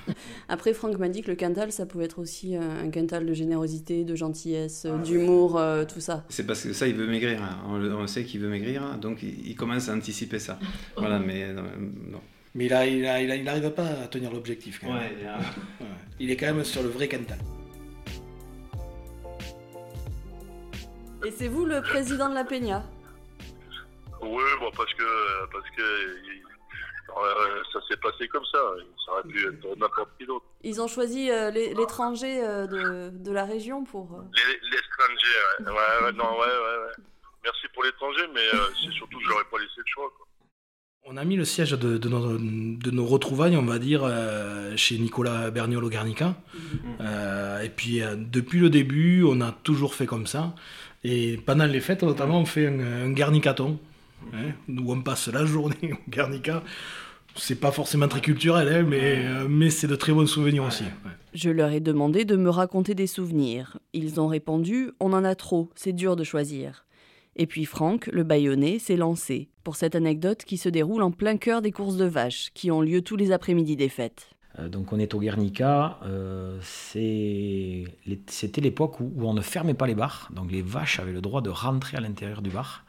Après, 0.48 0.74
Franck 0.74 0.98
m'a 0.98 1.08
dit 1.08 1.22
que 1.22 1.30
le 1.30 1.36
Quintal, 1.36 1.72
ça 1.72 1.86
pouvait 1.86 2.04
être 2.06 2.18
aussi 2.18 2.56
euh, 2.56 2.60
un 2.84 2.90
Quintal 2.90 3.24
de 3.26 3.32
générosité, 3.32 4.04
de 4.04 4.14
gentillesse, 4.16 4.84
euh, 4.86 4.98
d'humour, 4.98 5.58
euh, 5.58 5.84
tout 5.84 6.00
ça. 6.00 6.24
C'est 6.28 6.46
parce 6.46 6.62
que 6.62 6.72
ça, 6.72 6.86
il 6.88 6.94
veut 6.94 7.06
maigrir. 7.06 7.42
hein. 7.42 7.58
On, 7.68 7.78
le- 7.78 7.94
on 7.94 8.06
sait 8.06 8.24
qu'il 8.24 8.40
veut 8.40 8.48
maigrir, 8.48 8.98
donc 9.00 9.22
il, 9.22 9.46
il 9.50 9.54
commence 9.54 9.88
à 9.88 9.94
anticiper 9.94 10.38
ça. 10.38 10.58
Voilà, 10.96 11.18
mais 11.18 11.44
euh, 11.44 11.54
non. 12.10 12.20
Mais 12.54 12.66
il 12.66 12.70
n'arrive 12.70 12.98
il 12.98 13.06
a- 13.06 13.22
il 13.22 13.30
a- 13.30 13.36
il 13.36 13.48
arrive 13.48 13.70
pas 13.70 13.86
à 13.86 14.06
tenir 14.08 14.30
l'objectif. 14.30 14.82
Ouais. 14.82 15.12
Il 16.20 16.30
est 16.30 16.36
quand 16.36 16.52
même 16.52 16.64
sur 16.64 16.82
le 16.82 16.88
vrai 16.90 17.08
Quintal. 17.08 17.38
Et 21.24 21.30
c'est 21.30 21.48
vous 21.48 21.64
le 21.64 21.80
président 21.82 22.28
de 22.28 22.34
la 22.34 22.44
Peña? 22.44 22.82
Oui, 24.20 24.42
bon, 24.60 24.70
parce 24.76 24.92
que, 24.94 25.46
parce 25.52 25.68
que 25.76 25.82
euh, 25.82 27.62
ça 27.72 27.80
s'est 27.88 27.96
passé 27.96 28.26
comme 28.28 28.44
ça. 28.46 28.58
Ça 29.04 29.12
aurait 29.12 29.22
pu 29.24 29.46
être 29.46 29.78
n'importe 29.78 30.10
qui 30.18 30.26
d'autre. 30.26 30.44
Ils 30.62 30.80
ont 30.80 30.88
choisi 30.88 31.30
euh, 31.30 31.50
l'é- 31.50 31.74
l'étranger 31.74 32.42
euh, 32.44 32.66
de, 32.66 33.10
de 33.16 33.32
la 33.32 33.44
région 33.44 33.84
pour... 33.84 34.22
L'étranger, 34.32 35.36
ouais. 35.60 35.66
Ouais, 35.70 36.04
ouais, 36.06 36.12
non, 36.12 36.38
ouais. 36.38 36.92
Merci 37.44 37.66
pour 37.74 37.82
l'étranger, 37.82 38.22
mais 38.32 38.46
c'est 38.84 38.92
surtout 38.92 39.18
que 39.18 39.24
j'aurais 39.24 39.44
pas 39.50 39.58
laissé 39.58 39.74
le 39.78 39.84
choix. 39.86 40.12
Quoi. 40.16 40.26
On 41.04 41.16
a 41.16 41.24
mis 41.24 41.34
le 41.34 41.44
siège 41.44 41.72
de, 41.72 41.98
de 41.98 42.08
nos, 42.08 42.38
de 42.38 42.90
nos 42.92 43.04
retrouvailles, 43.04 43.56
on 43.56 43.64
va 43.66 43.80
dire, 43.80 44.02
euh, 44.04 44.76
chez 44.76 44.96
Nicolas 44.98 45.50
Berniol 45.50 45.82
au 45.84 45.90
Guernica. 45.90 46.36
Euh, 47.00 47.60
et 47.60 47.68
puis, 47.70 48.00
euh, 48.00 48.14
depuis 48.16 48.60
le 48.60 48.70
début, 48.70 49.24
on 49.24 49.40
a 49.40 49.50
toujours 49.50 49.96
fait 49.96 50.06
comme 50.06 50.28
ça. 50.28 50.54
Et 51.04 51.36
pendant 51.44 51.66
les 51.66 51.80
fêtes, 51.80 52.02
notamment, 52.02 52.40
on 52.40 52.44
fait 52.44 52.66
un, 52.66 52.78
un 53.06 53.10
Guernicaton, 53.10 53.78
hein, 54.32 54.52
où 54.68 54.92
on 54.92 55.02
passe 55.02 55.28
la 55.28 55.44
journée 55.44 55.76
au 55.92 56.10
Guernica. 56.10 56.62
C'est 57.34 57.58
pas 57.58 57.72
forcément 57.72 58.08
très 58.08 58.20
culturel, 58.20 58.68
hein, 58.68 58.82
mais, 58.86 59.24
euh, 59.24 59.46
mais 59.48 59.70
c'est 59.70 59.86
de 59.86 59.96
très 59.96 60.12
bons 60.12 60.26
souvenirs 60.26 60.64
aussi. 60.64 60.84
ouais. 60.84 61.10
Je 61.34 61.48
leur 61.48 61.70
ai 61.70 61.80
demandé 61.80 62.26
de 62.26 62.36
me 62.36 62.50
raconter 62.50 62.94
des 62.94 63.06
souvenirs. 63.06 63.78
Ils 63.94 64.20
ont 64.20 64.26
répondu 64.28 64.90
On 65.00 65.14
en 65.14 65.24
a 65.24 65.34
trop, 65.34 65.70
c'est 65.74 65.94
dur 65.94 66.14
de 66.14 66.24
choisir. 66.24 66.84
Et 67.36 67.46
puis 67.46 67.64
Franck, 67.64 68.08
le 68.12 68.22
baïonné, 68.22 68.78
s'est 68.78 68.96
lancé 68.96 69.48
pour 69.64 69.76
cette 69.76 69.94
anecdote 69.94 70.44
qui 70.44 70.58
se 70.58 70.68
déroule 70.68 71.02
en 71.02 71.10
plein 71.10 71.38
cœur 71.38 71.62
des 71.62 71.72
courses 71.72 71.96
de 71.96 72.04
vaches, 72.04 72.50
qui 72.52 72.70
ont 72.70 72.82
lieu 72.82 73.00
tous 73.00 73.16
les 73.16 73.32
après-midi 73.32 73.76
des 73.76 73.88
fêtes. 73.88 74.28
Euh, 74.58 74.68
donc 74.68 74.92
on 74.92 74.98
est 74.98 75.14
au 75.14 75.20
Guernica, 75.20 75.98
euh, 76.04 76.58
c'était 76.60 78.60
l'époque 78.60 79.00
où, 79.00 79.12
où 79.16 79.28
on 79.28 79.34
ne 79.34 79.40
fermait 79.40 79.74
pas 79.74 79.86
les 79.86 79.94
bars, 79.94 80.30
donc 80.34 80.52
les 80.52 80.62
vaches 80.62 81.00
avaient 81.00 81.12
le 81.12 81.20
droit 81.20 81.40
de 81.40 81.50
rentrer 81.50 81.96
à 81.96 82.00
l'intérieur 82.00 82.42
du 82.42 82.50
bar. 82.50 82.84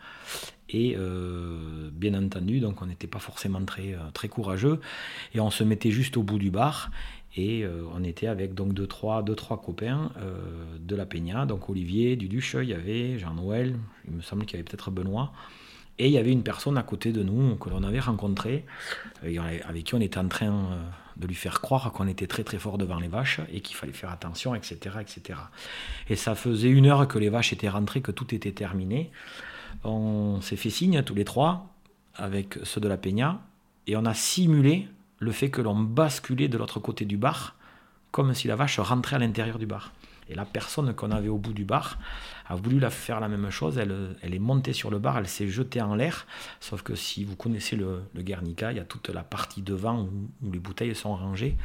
Et 0.70 0.96
euh, 0.98 1.90
bien 1.92 2.16
entendu, 2.16 2.60
donc 2.60 2.82
on 2.82 2.88
n'était 2.88 3.08
pas 3.08 3.20
forcément 3.20 3.64
très, 3.64 3.96
très 4.14 4.28
courageux, 4.28 4.80
et 5.34 5.40
on 5.40 5.52
se 5.52 5.64
mettait 5.64 5.92
juste 5.92 6.18
au 6.18 6.24
bout 6.24 6.40
du 6.40 6.50
bar, 6.50 6.90
et 7.36 7.66
on 7.96 8.04
était 8.04 8.28
avec 8.28 8.54
donc 8.54 8.74
deux 8.74 8.88
trois, 8.88 9.24
deux, 9.24 9.36
trois 9.36 9.62
copains 9.62 10.12
de 10.80 10.96
la 10.96 11.06
Peña, 11.06 11.46
donc 11.46 11.70
Olivier, 11.70 12.16
Duduche, 12.16 12.56
il 12.62 12.70
y 12.70 12.74
avait 12.74 13.20
Jean-Noël, 13.20 13.78
il 14.08 14.16
me 14.16 14.22
semble 14.22 14.46
qu'il 14.46 14.54
y 14.54 14.56
avait 14.56 14.64
peut-être 14.64 14.90
Benoît, 14.90 15.32
et 16.00 16.08
il 16.08 16.12
y 16.12 16.18
avait 16.18 16.32
une 16.32 16.44
personne 16.44 16.78
à 16.78 16.84
côté 16.84 17.12
de 17.12 17.22
nous 17.22 17.56
que 17.56 17.70
l'on 17.70 17.84
avait 17.84 18.00
rencontrée, 18.00 18.66
avec 19.22 19.84
qui 19.84 19.94
on 19.94 20.02
était 20.02 20.18
en 20.18 20.28
train 20.28 20.80
de 21.18 21.28
lui 21.28 21.36
faire 21.36 21.62
croire 21.62 21.92
qu'on 21.92 22.08
était 22.08 22.28
très 22.28 22.44
très 22.44 22.58
fort 22.58 22.78
devant 22.78 23.00
les 23.00 23.08
vaches 23.08 23.40
et 23.52 23.62
qu'il 23.62 23.76
fallait 23.76 23.94
faire 23.94 24.12
attention, 24.12 24.56
etc., 24.56 24.98
etc. 25.02 25.40
Et 26.10 26.16
ça 26.16 26.36
faisait 26.36 26.70
une 26.70 26.88
heure 26.88 27.08
que 27.08 27.20
les 27.20 27.30
vaches 27.30 27.54
étaient 27.54 27.70
rentrées, 27.70 28.02
que 28.02 28.12
tout 28.12 28.34
était 28.34 28.52
terminé. 28.52 29.12
On 29.84 30.42
s'est 30.42 30.56
fait 30.56 30.70
signe 30.70 31.04
tous 31.04 31.16
les 31.16 31.26
trois 31.26 31.74
avec 32.16 32.58
ceux 32.64 32.82
de 32.82 32.88
la 32.88 32.98
Peña 32.98 33.42
et 33.88 33.96
on 33.96 34.06
a 34.06 34.14
simulé 34.14 34.88
le 35.20 35.32
fait 35.32 35.50
que 35.50 35.62
l'on 35.62 35.76
basculait 35.76 36.48
de 36.48 36.58
l'autre 36.58 36.80
côté 36.80 37.06
du 37.06 37.18
bar 37.18 37.56
comme 38.12 38.34
si 38.34 38.48
la 38.48 38.56
vache 38.56 38.80
rentrait 38.80 39.16
à 39.16 39.20
l'intérieur 39.20 39.58
du 39.58 39.66
bar. 39.66 39.92
Et 40.30 40.36
la 40.36 40.46
personne 40.46 40.94
qu'on 40.94 41.12
avait 41.12 41.30
au 41.30 41.38
bout 41.38 41.54
du 41.54 41.66
bar 41.66 41.98
a 42.48 42.56
voulu 42.56 42.80
faire 42.90 43.20
la 43.20 43.28
même 43.28 43.50
chose. 43.50 43.78
Elle, 43.78 44.34
est 44.34 44.40
montée 44.40 44.74
sur 44.74 44.90
le 44.90 45.00
bar, 45.00 45.18
elle 45.18 45.28
s'est 45.28 45.48
jetée 45.48 45.82
en 45.82 45.96
l'air. 45.96 46.26
Sauf 46.60 46.82
que 46.82 46.96
si 46.96 47.24
vous 47.24 47.36
connaissez 47.36 47.76
le, 47.76 48.02
Guernica, 48.16 48.72
il 48.72 48.78
y 48.78 48.82
a 48.82 48.86
toute 48.86 49.10
la 49.10 49.24
partie 49.24 49.62
devant 49.62 50.02
où, 50.02 50.52
les 50.52 50.60
bouteilles 50.60 50.96
sont 50.96 51.16
rangées. 51.16 51.56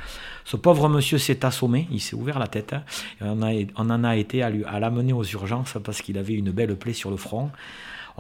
Ce 0.45 0.57
pauvre 0.57 0.89
monsieur 0.89 1.19
s'est 1.19 1.45
assommé, 1.45 1.89
il 1.91 2.01
s'est 2.01 2.17
ouvert 2.17 2.39
la 2.39 2.49
tête. 2.49 2.75
Et 3.21 3.25
on, 3.25 3.91
en 3.91 4.05
a 4.05 4.17
été 4.17 4.43
à 4.43 4.49
à 4.67 4.81
l'amener 4.81 5.13
aux 5.13 5.25
urgences 5.25 5.77
parce 5.85 6.01
qu'il 6.01 6.17
avait 6.17 6.33
une 6.33 6.51
belle 6.51 6.75
plaie 6.77 6.95
sur 6.95 7.11
le 7.11 7.17
front. 7.17 7.51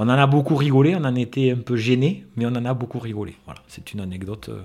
On 0.00 0.04
en 0.04 0.10
a 0.10 0.26
beaucoup 0.28 0.54
rigolé, 0.54 0.94
on 0.94 1.04
en 1.04 1.16
était 1.16 1.50
un 1.50 1.60
peu 1.60 1.76
gêné, 1.76 2.24
mais 2.36 2.46
on 2.46 2.50
en 2.50 2.64
a 2.64 2.72
beaucoup 2.72 3.00
rigolé. 3.00 3.34
Voilà, 3.46 3.60
c'est 3.66 3.92
une 3.92 4.00
anecdote 4.00 4.48
euh, 4.48 4.62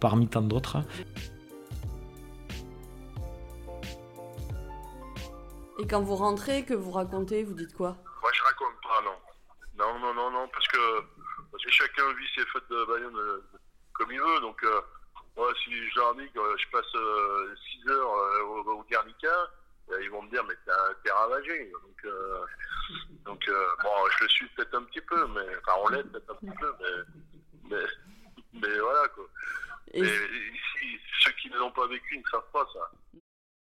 parmi 0.00 0.26
tant 0.26 0.40
d'autres. 0.40 0.78
Et 5.80 5.86
quand 5.86 6.02
vous 6.02 6.16
rentrez, 6.16 6.66
que 6.66 6.74
vous 6.74 6.90
racontez, 6.90 7.42
vous 7.42 7.54
dites 7.54 7.74
quoi? 7.74 7.96
Moi, 8.20 8.30
je 8.34 8.42
raconte 8.42 8.78
pas, 8.82 9.00
non. 9.00 9.16
Non, 9.78 9.98
non, 9.98 10.12
non, 10.12 10.30
non, 10.30 10.48
parce 10.48 10.68
que, 10.68 11.00
parce 11.50 11.64
que 11.64 11.70
chacun 11.70 12.12
vit 12.12 12.26
ses 12.34 12.44
fêtes 12.44 12.68
de 12.68 12.84
Bayonne 12.84 13.16
euh, 13.16 13.42
comme 13.94 14.12
il 14.12 14.20
veut. 14.20 14.40
Donc, 14.40 14.62
euh, 14.62 14.80
moi, 15.38 15.50
si 15.64 15.70
je 15.72 15.96
leur 15.96 16.14
dis 16.16 16.30
que 16.32 16.40
je 16.58 16.68
passe 16.70 17.56
6 17.82 17.88
heures 17.88 18.14
euh, 18.14 18.42
au, 18.42 18.72
au 18.72 18.84
Guernica, 18.90 19.32
ils 20.02 20.10
vont 20.10 20.20
me 20.20 20.28
dire, 20.28 20.44
mais 20.44 20.54
t'es 21.02 21.10
ravagé. 21.10 21.72
Donc, 21.72 22.14
donc 23.24 23.50
bon, 23.82 23.90
je 24.18 24.24
le 24.24 24.28
suis 24.28 24.48
peut-être 24.48 24.74
un 24.74 24.82
petit 24.82 25.00
peu, 25.00 25.26
mais, 25.28 25.56
enfin, 25.62 25.78
on 25.82 25.88
l'est 25.88 26.04
peut-être 26.04 26.30
un 26.30 26.34
petit 26.34 26.58
peu, 26.60 26.74
mais, 26.78 27.70
mais, 27.70 27.84
mais 28.52 28.78
voilà, 28.80 29.08
quoi. 29.08 29.24
Et 29.92 30.02
Mais 30.02 30.08
ici, 30.08 31.00
ceux 31.24 31.32
qui 31.32 31.48
ne 31.48 31.58
l'ont 31.58 31.72
pas 31.72 31.86
vécu 31.86 32.18
ne 32.18 32.24
savent 32.30 32.50
pas 32.52 32.68
ça. 32.72 32.90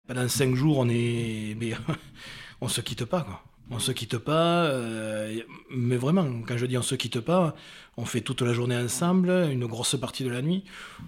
Pendant 0.07 0.27
cinq 0.27 0.55
jours, 0.55 0.77
on 0.79 0.89
est, 0.89 1.55
mais 1.59 1.73
on 2.61 2.67
se 2.67 2.81
quitte 2.81 3.05
pas, 3.05 3.21
quoi. 3.21 3.43
On 3.69 3.79
se 3.79 3.91
quitte 3.91 4.17
pas, 4.17 4.63
euh, 4.67 5.41
mais 5.69 5.97
vraiment, 5.97 6.25
quand 6.47 6.55
je 6.55 6.65
dis 6.65 6.77
on 6.77 6.81
se 6.81 6.95
quitte 6.95 7.19
pas, 7.19 7.53
on 7.97 8.05
fait 8.05 8.21
toute 8.21 8.41
la 8.41 8.53
journée 8.53 8.77
ensemble, 8.77 9.29
une 9.51 9.65
grosse 9.65 9.97
partie 9.99 10.23
de 10.23 10.29
la 10.29 10.41
nuit. 10.41 10.63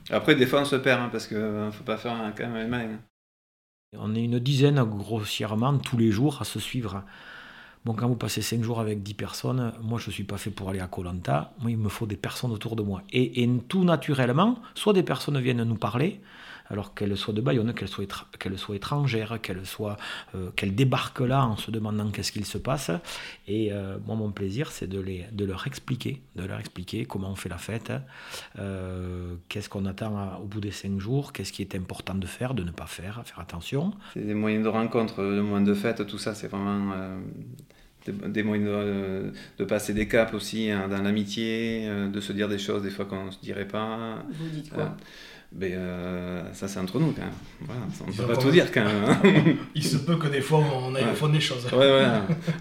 Après, 0.09 0.35
des 0.35 0.45
fois, 0.45 0.61
on 0.61 0.65
se 0.65 0.75
perd, 0.75 1.01
hein, 1.01 1.09
parce 1.09 1.25
qu'il 1.27 1.37
ne 1.37 1.71
faut 1.71 1.85
pas 1.85 1.97
faire 1.97 2.11
un- 2.11 2.31
quand 2.33 2.49
même 2.49 2.73
hein. 2.73 2.99
On 3.97 4.13
est 4.13 4.23
une 4.23 4.39
dizaine 4.39 4.83
grossièrement 4.83 5.77
tous 5.79 5.97
les 5.97 6.11
jours 6.11 6.41
à 6.41 6.45
se 6.45 6.59
suivre. 6.59 7.03
Bon, 7.85 7.93
quand 7.93 8.07
vous 8.07 8.15
passez 8.15 8.41
5 8.41 8.61
jours 8.61 8.79
avec 8.81 9.01
10 9.03 9.13
personnes, 9.13 9.73
moi 9.81 9.99
je 9.99 10.07
ne 10.07 10.11
suis 10.11 10.25
pas 10.25 10.37
fait 10.37 10.51
pour 10.51 10.69
aller 10.69 10.81
à 10.81 10.87
Colanta. 10.87 11.53
Moi, 11.61 11.71
il 11.71 11.77
me 11.77 11.89
faut 11.89 12.05
des 12.05 12.17
personnes 12.17 12.51
autour 12.51 12.75
de 12.75 12.83
moi. 12.83 13.03
Et, 13.11 13.41
et 13.43 13.49
tout 13.69 13.83
naturellement, 13.85 14.59
soit 14.75 14.93
des 14.93 15.03
personnes 15.03 15.39
viennent 15.39 15.63
nous 15.63 15.75
parler, 15.77 16.21
alors 16.69 16.93
qu'elles 16.93 17.17
soient 17.17 17.33
de 17.33 17.41
Bayonne, 17.41 17.73
qu'elles 17.73 17.87
soient, 17.87 18.03
étra- 18.05 18.25
qu'elles 18.39 18.57
soient 18.57 18.75
étrangères, 18.75 19.39
qu'elles, 19.41 19.65
soient, 19.65 19.97
euh, 20.35 20.49
qu'elles 20.55 20.75
débarquent 20.75 21.19
là 21.21 21.45
en 21.45 21.57
se 21.57 21.71
demandant 21.71 22.09
qu'est-ce 22.11 22.31
qu'il 22.31 22.45
se 22.45 22.57
passe. 22.57 22.91
Et 23.47 23.71
euh, 23.73 23.97
moi, 24.05 24.15
mon 24.15 24.31
plaisir, 24.31 24.71
c'est 24.71 24.87
de, 24.87 24.99
les, 24.99 25.25
de 25.31 25.45
leur 25.45 25.65
expliquer, 25.67 26.21
de 26.35 26.43
leur 26.45 26.59
expliquer 26.59 27.05
comment 27.05 27.31
on 27.31 27.35
fait 27.35 27.49
la 27.49 27.57
fête, 27.57 27.91
euh, 28.59 29.35
qu'est-ce 29.47 29.69
qu'on 29.69 29.85
attend 29.85 30.17
à- 30.17 30.39
au 30.41 30.45
bout 30.45 30.61
des 30.61 30.71
5 30.71 30.99
jours, 30.99 31.33
qu'est-ce 31.33 31.51
qui 31.51 31.61
est 31.61 31.75
important 31.75 32.15
de 32.15 32.27
faire, 32.27 32.53
de 32.53 32.63
ne 32.63 32.71
pas 32.71 32.87
faire, 32.87 33.21
faire 33.25 33.39
attention. 33.39 33.93
C'est 34.13 34.25
des 34.25 34.33
moyens 34.33 34.63
de 34.63 34.69
rencontre, 34.69 35.23
des 35.23 35.41
moyens 35.41 35.67
de 35.67 35.73
fête, 35.73 36.05
tout 36.07 36.17
ça, 36.17 36.33
c'est 36.35 36.47
vraiment 36.47 36.91
euh, 36.93 37.19
des, 38.05 38.11
des 38.29 38.43
moyens 38.43 38.69
de, 38.69 39.33
de 39.57 39.65
passer 39.65 39.93
des 39.93 40.07
caps 40.07 40.33
aussi 40.33 40.69
hein, 40.71 40.87
dans 40.87 41.01
l'amitié, 41.01 41.83
euh, 41.87 42.07
de 42.09 42.19
se 42.21 42.33
dire 42.33 42.47
des 42.47 42.59
choses 42.59 42.83
des 42.83 42.89
fois 42.89 43.05
qu'on 43.05 43.25
ne 43.25 43.31
se 43.31 43.39
dirait 43.39 43.67
pas. 43.67 44.23
vous 44.31 44.49
dites 44.49 44.71
Euh, 44.73 44.75
quoi? 44.75 44.97
Mais 45.51 45.71
euh, 45.73 46.53
ça, 46.53 46.67
c'est 46.67 46.79
entre 46.79 46.99
nous 46.99 47.11
quand 47.11 47.21
même. 47.21 47.33
Voilà, 47.61 47.81
ça, 47.91 48.03
on 48.07 48.11
ne 48.11 48.15
peut 48.15 48.33
pas 48.33 48.37
tout 48.41 48.51
dire 48.51 48.71
quand 48.71 48.83
même. 48.83 49.03
hein. 49.03 49.55
Il 49.75 49.83
se 49.83 49.97
peut 49.97 50.15
que 50.17 50.27
des 50.27 50.41
fois, 50.41 50.59
on 50.59 50.93
aille 50.95 51.05
Ouais. 51.05 51.11
au 51.11 51.15
fond 51.15 51.29
des 51.29 51.39
choses. 51.41 51.65
ouais, 51.73 51.77
ouais. 51.77 52.05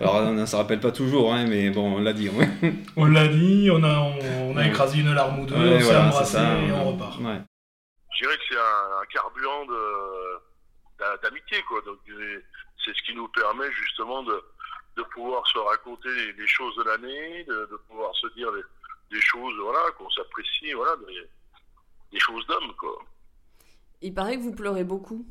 Alors, 0.01 0.17
on 0.17 0.33
ne 0.33 0.47
se 0.47 0.57
rappelle 0.57 0.81
pas 0.81 0.91
toujours, 0.93 1.33
hein, 1.35 1.45
mais 1.47 1.71
bon, 1.71 1.97
on 1.97 2.01
l'a 2.01 2.13
dit. 2.13 2.29
Ouais, 2.31 2.49
On 2.97 3.05
l'a 3.07 3.29
dit, 3.29 3.69
on 3.71 3.83
a, 3.85 3.99
on, 4.01 4.57
a 4.57 4.67
écrasé 4.67 5.01
une 5.01 5.13
larme 5.15 5.41
ou 5.41 5.47
deux, 5.47 5.55
Ouais, 5.55 5.75
on 5.77 5.79
s'est 5.79 5.85
voilà, 5.85 6.07
embrassé 6.07 6.33
ça. 6.33 6.59
et 6.61 6.73
on 6.73 6.93
repart. 6.93 7.19
Ouais. 7.21 7.41
je 8.19 8.25
dirais 8.25 8.37
que 8.37 8.43
c'est 8.49 8.57
un, 8.59 9.03
un 9.03 9.07
carburant 9.13 9.67
d'amitié, 11.23 11.63
quoi. 11.69 11.81
Donc, 11.87 11.99
c'est 12.85 12.95
ce 12.95 13.03
qui 13.03 13.15
nous 13.15 13.29
permet 13.29 13.71
justement 13.73 14.23
de, 14.23 14.41
de 14.97 15.03
pouvoir 15.15 15.47
se 15.47 15.59
raconter 15.59 16.09
les, 16.09 16.33
les 16.33 16.47
choses 16.47 16.75
de 16.77 16.85
l'année, 16.85 17.45
de, 17.45 17.69
de 17.71 17.77
pouvoir 17.89 18.15
se 18.17 18.27
dire 18.35 18.49
des, 18.53 18.63
des 19.17 19.21
choses, 19.21 19.55
voilà, 19.63 19.81
qu'on 19.99 20.09
s'apprécie, 20.11 20.73
voilà, 20.75 20.93
des 22.13 22.19
choses 22.21 22.47
d'homme, 22.47 22.75
quoi. 22.77 22.99
Il 24.01 24.15
paraît 24.15 24.37
que 24.37 24.43
vous 24.43 24.55
pleurez 24.55 24.85
beaucoup. 24.85 25.27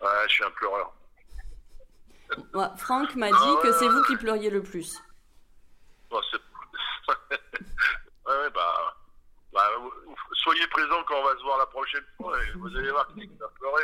Ouais, 0.00 0.08
je 0.28 0.34
suis 0.34 0.44
un 0.44 0.50
pleureur. 0.52 0.92
Ouais, 2.54 2.66
Franck 2.76 3.14
m'a 3.16 3.30
dit 3.30 3.56
que 3.62 3.72
c'est 3.72 3.88
vous 3.88 4.02
qui 4.04 4.16
pleuriez 4.16 4.50
le 4.50 4.62
plus. 4.62 5.02
C'est- 6.10 6.38
ouais, 7.08 7.36
ouais, 8.26 8.50
bah, 8.54 8.96
bah, 9.52 9.68
soyez 10.44 10.66
présents 10.68 11.02
quand 11.08 11.16
on 11.20 11.24
va 11.24 11.36
se 11.36 11.42
voir 11.42 11.58
la 11.58 11.66
prochaine 11.66 12.04
fois 12.16 12.32
et 12.44 12.50
vous 12.52 12.76
allez 12.76 12.90
voir 12.90 13.08
qui 13.14 13.26
va 13.38 13.48
pleurer. 13.48 13.82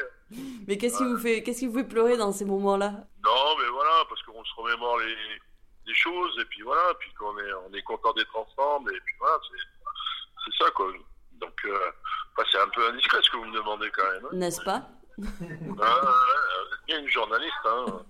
Mais 0.68 0.78
qu'est-ce 0.78 0.98
qui 0.98 1.04
vous 1.04 1.18
fait, 1.18 1.42
qu'est-ce 1.42 1.60
qui 1.60 1.66
vous 1.66 1.78
fait 1.78 1.84
pleurer 1.88 2.16
dans 2.16 2.30
ces 2.32 2.44
moments-là? 2.44 2.92
Non, 3.24 3.56
mais 3.58 3.68
voilà, 3.68 4.04
parce 4.08 4.22
qu'on 4.22 4.44
se 4.44 4.54
remémore 4.54 4.98
les, 4.98 5.16
les 5.86 5.94
choses, 5.94 6.38
et 6.40 6.44
puis 6.44 6.62
voilà, 6.62 6.94
puis 7.00 7.12
qu'on 7.14 7.36
est, 7.38 7.52
on 7.68 7.72
est 7.74 7.82
content 7.82 8.12
d'être 8.12 8.36
ensemble, 8.36 8.94
et 8.94 9.00
puis 9.00 9.14
voilà, 9.18 9.38
c'est 10.44 10.64
ça, 10.64 10.70
quoi. 10.70 10.92
Donc, 11.40 11.52
euh, 11.64 11.78
enfin, 12.36 12.48
c'est 12.50 12.58
un 12.58 12.68
peu 12.74 12.88
indiscret 12.88 13.18
ce 13.22 13.30
que 13.30 13.36
vous 13.36 13.44
me 13.44 13.54
demandez 13.54 13.90
quand 13.94 14.10
même. 14.12 14.24
hein. 14.24 14.36
N'est-ce 14.36 14.62
pas? 14.62 14.88
Ah, 15.82 16.12
bien 16.86 17.00
une 17.00 17.08
journaliste, 17.08 17.54
hein. 17.64 18.02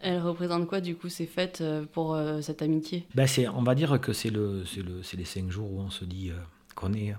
Elle 0.00 0.20
représente 0.20 0.66
quoi 0.68 0.80
du 0.80 0.96
coup 0.96 1.08
ces 1.08 1.26
fêtes 1.26 1.60
euh, 1.60 1.84
pour 1.86 2.14
euh, 2.14 2.40
cette 2.40 2.62
amitié? 2.62 3.06
Ben 3.14 3.26
c'est, 3.26 3.48
on 3.48 3.62
va 3.62 3.74
dire 3.74 4.00
que 4.00 4.12
c'est, 4.12 4.30
le, 4.30 4.64
c'est, 4.64 4.82
le, 4.82 5.02
c'est 5.02 5.16
les 5.16 5.24
cinq 5.24 5.50
jours 5.50 5.72
où 5.72 5.80
on 5.80 5.90
se 5.90 6.04
dit 6.04 6.30
euh, 6.30 6.38
qu'on, 6.76 6.92
est, 6.92 7.14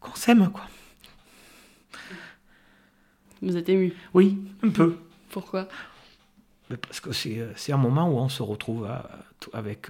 qu'on 0.00 0.14
s'aime, 0.14 0.50
quoi. 0.50 0.64
Vous 3.42 3.56
êtes 3.56 3.68
ému? 3.68 3.94
Oui, 4.12 4.38
un 4.62 4.70
peu. 4.70 4.96
Pourquoi? 5.30 5.68
Mais 6.68 6.76
parce 6.76 7.00
que 7.00 7.12
c'est, 7.12 7.46
c'est 7.56 7.72
un 7.72 7.76
moment 7.78 8.08
où 8.10 8.18
on 8.18 8.28
se 8.28 8.42
retrouve 8.42 8.86
à- 8.86 9.08
avec, 9.52 9.88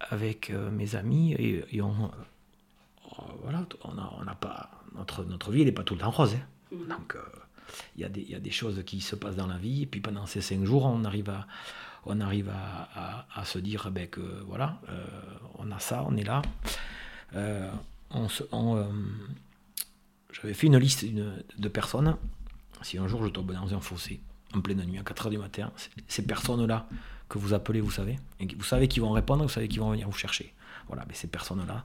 avec 0.00 0.50
mes 0.50 0.94
amis 0.94 1.32
et, 1.34 1.64
et 1.76 1.82
on, 1.82 1.92
euh, 2.04 2.08
voilà, 3.42 3.64
on 3.84 3.96
a, 3.98 4.12
on 4.22 4.26
a 4.26 4.34
pas, 4.34 4.70
notre, 4.94 5.24
notre 5.24 5.50
vie 5.52 5.64
n'est 5.64 5.72
pas 5.72 5.82
tout 5.84 5.94
le 5.94 6.00
temps 6.00 6.10
rose. 6.10 6.34
hein. 6.34 6.76
Donc 6.88 7.16
euh, 7.16 7.20
il 7.96 8.02
y, 8.02 8.04
a 8.04 8.08
des- 8.08 8.22
il 8.22 8.30
y 8.30 8.34
a 8.34 8.40
des 8.40 8.50
choses 8.50 8.82
qui 8.84 9.00
se 9.00 9.14
passent 9.16 9.36
dans 9.36 9.46
la 9.46 9.58
vie 9.58 9.82
et 9.82 9.86
puis 9.86 10.00
pendant 10.00 10.26
ces 10.26 10.40
cinq 10.40 10.64
jours, 10.64 10.84
on 10.86 11.04
arrive 11.04 11.30
à, 11.30 11.46
on 12.06 12.20
arrive 12.20 12.48
à, 12.50 12.88
à- 12.94 13.26
à 13.40 13.44
se 13.44 13.58
dire 13.58 13.90
ben, 13.90 14.06
que 14.08 14.20
voilà, 14.46 14.80
euh, 14.88 15.06
on 15.58 15.70
a 15.72 15.78
ça, 15.78 16.04
on 16.08 16.16
est 16.16 16.24
là. 16.24 16.42
Euh, 17.34 17.70
on 18.10 18.28
se- 18.28 18.44
on, 18.52 18.76
euh, 18.76 18.84
j'avais 20.32 20.54
fait 20.54 20.66
une 20.66 20.78
liste 20.78 21.04
de 21.06 21.68
personnes. 21.68 22.16
Si 22.82 22.96
un 22.98 23.08
jour 23.08 23.24
je 23.24 23.28
tombe 23.30 23.52
dans 23.52 23.74
un 23.74 23.80
fossé, 23.80 24.20
en 24.54 24.60
pleine 24.60 24.82
nuit, 24.84 24.98
à 24.98 25.02
4h 25.02 25.30
du 25.30 25.38
matin, 25.38 25.72
ces 26.06 26.22
personnes-là 26.22 26.86
que 27.28 27.38
vous 27.38 27.52
appelez, 27.52 27.80
vous 27.80 27.90
savez, 27.90 28.18
et 28.40 28.46
vous 28.54 28.64
savez 28.64 28.88
qu'ils 28.88 29.02
vont 29.02 29.10
répondre, 29.10 29.42
vous 29.42 29.48
savez 29.50 29.68
qu'ils 29.68 29.80
vont 29.80 29.90
venir 29.90 30.08
vous 30.08 30.16
chercher. 30.16 30.54
Voilà, 30.88 31.04
mais 31.06 31.14
ces 31.14 31.28
personnes-là, 31.28 31.84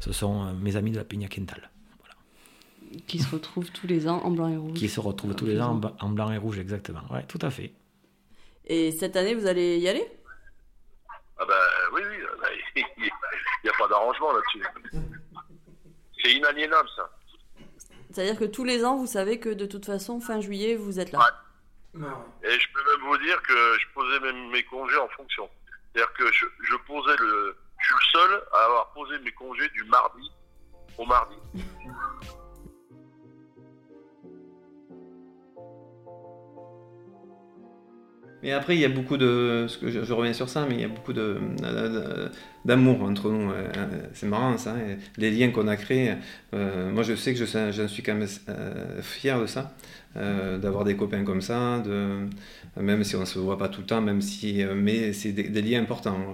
ce 0.00 0.12
sont 0.12 0.46
euh, 0.46 0.52
mes 0.52 0.76
amis 0.76 0.92
de 0.92 0.96
la 0.96 1.04
Peña 1.04 1.28
Quental, 1.28 1.70
Qui 3.06 3.18
se 3.18 3.30
retrouvent 3.30 3.70
tous 3.70 3.86
les 3.86 4.08
ans 4.08 4.20
en 4.22 4.30
blanc 4.30 4.48
et 4.48 4.56
rouge. 4.56 4.78
qui 4.78 4.88
se 4.88 5.00
retrouvent 5.00 5.34
tous 5.34 5.46
les 5.46 5.60
ans 5.60 5.80
en, 6.00 6.08
blanc 6.08 6.30
et 6.30 6.38
rouge, 6.38 6.58
exactement. 6.58 7.02
Ouais, 7.10 7.24
tout 7.24 7.38
à 7.42 7.50
fait. 7.50 7.72
Et 8.66 8.92
cette 8.92 9.16
année, 9.16 9.34
vous 9.34 9.46
allez 9.46 9.78
y 9.78 9.88
aller? 9.88 10.06
Ah 11.38 11.44
ben 11.46 11.54
oui, 11.94 12.02
oui, 12.08 12.16
là, 12.20 12.48
il 12.76 13.02
n'y 13.64 13.70
a 13.70 13.72
pas 13.78 13.88
d'arrangement 13.88 14.32
là-dessus. 14.32 14.62
C'est 16.22 16.32
inaliénable, 16.32 16.88
ça. 16.94 17.10
C'est-à-dire 18.12 18.38
que 18.38 18.44
tous 18.44 18.64
les 18.64 18.84
ans, 18.84 18.96
vous 18.96 19.06
savez 19.06 19.38
que 19.38 19.48
de 19.48 19.66
toute 19.66 19.86
façon, 19.86 20.20
fin 20.20 20.40
juillet, 20.40 20.76
vous 20.76 21.00
êtes 21.00 21.12
là. 21.12 21.18
Ouais. 21.94 22.04
Et 22.44 22.58
je 22.58 22.66
peux 22.72 22.80
même 22.90 23.08
vous 23.08 23.18
dire 23.18 23.40
que 23.42 23.78
je 23.78 23.86
posais 23.94 24.20
même 24.20 24.50
mes 24.50 24.62
congés 24.64 24.98
en 24.98 25.08
fonction. 25.08 25.48
C'est-à-dire 25.92 26.12
que 26.14 26.32
je, 26.32 26.46
je 26.62 26.76
posais 26.86 27.16
le. 27.18 27.56
Je 27.80 27.86
suis 27.86 27.94
le 27.94 28.18
seul 28.18 28.42
à 28.52 28.64
avoir 28.64 28.92
posé 28.92 29.18
mes 29.20 29.32
congés 29.32 29.68
du 29.70 29.84
mardi 29.84 30.30
au 30.98 31.04
mardi. 31.06 31.36
Mais 38.42 38.52
après, 38.52 38.74
il 38.74 38.80
y 38.80 38.84
a 38.86 38.88
beaucoup 38.88 39.18
de. 39.18 39.66
je, 39.68 40.12
reviens 40.12 40.32
sur 40.32 40.48
ça, 40.48 40.64
mais 40.68 40.74
il 40.76 40.80
y 40.80 40.84
a 40.84 40.88
beaucoup 40.88 41.12
de, 41.12 41.36
d'amour 42.64 43.02
entre 43.02 43.30
nous. 43.30 43.50
euh, 43.50 43.68
C'est 44.14 44.26
marrant 44.26 44.56
ça. 44.56 44.76
et 44.78 44.96
les 45.20 45.30
liens 45.30 45.50
qu'on 45.50 45.68
a 45.68 45.76
créés. 45.76 46.14
euh, 46.54 46.90
moi, 46.90 47.02
je 47.02 47.14
sais 47.14 47.34
que 47.34 47.38
je, 47.38 47.86
suis- 47.86 48.02
quand 48.02 48.14
même 48.14 48.26
euh, 48.48 49.02
fier 49.02 49.38
de 49.40 49.46
ça. 49.46 49.74
euh, 50.16 50.58
d'avoir 50.58 50.84
des 50.84 50.96
copains 50.96 51.22
comme 51.24 51.42
ça. 51.42 51.82
Même 52.80 53.04
si 53.04 53.16
on 53.16 53.20
ne 53.20 53.24
se 53.26 53.38
voit 53.38 53.58
pas 53.58 53.68
tout 53.68 53.80
le 53.82 53.86
temps, 53.86 54.00
même 54.00 54.22
si. 54.22 54.64
mais 54.74 55.12
c'est 55.12 55.32
des, 55.32 55.62
liens 55.62 55.82
importants. 55.82 56.32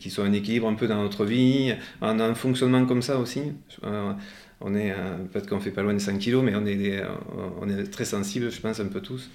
qui 0.00 0.08
sont 0.10 0.22
un 0.22 0.32
équilibre 0.32 0.66
un 0.68 0.74
peu 0.74 0.86
dans 0.88 1.02
notre 1.02 1.24
vie. 1.26 1.74
On 2.00 2.18
a 2.18 2.24
un 2.24 2.34
fonctionnement 2.34 2.86
comme 2.86 3.02
ça 3.02 3.18
aussi. 3.18 3.42
On 4.60 4.74
est, 4.74 4.92
peut-être 5.32 5.48
qu'on 5.48 5.60
fait 5.60 5.70
pas 5.70 5.82
loin 5.82 5.94
de 5.94 5.98
5 5.98 6.18
kilos, 6.18 6.42
mais 6.42 6.54
on 6.56 6.66
est, 6.66 7.02
on 7.60 7.68
est 7.68 7.84
très 7.90 8.04
sensibles, 8.06 8.50
je 8.50 8.60
pense, 8.60 8.80
un 8.80 8.86
peu 8.88 9.00
tous. 9.00 9.28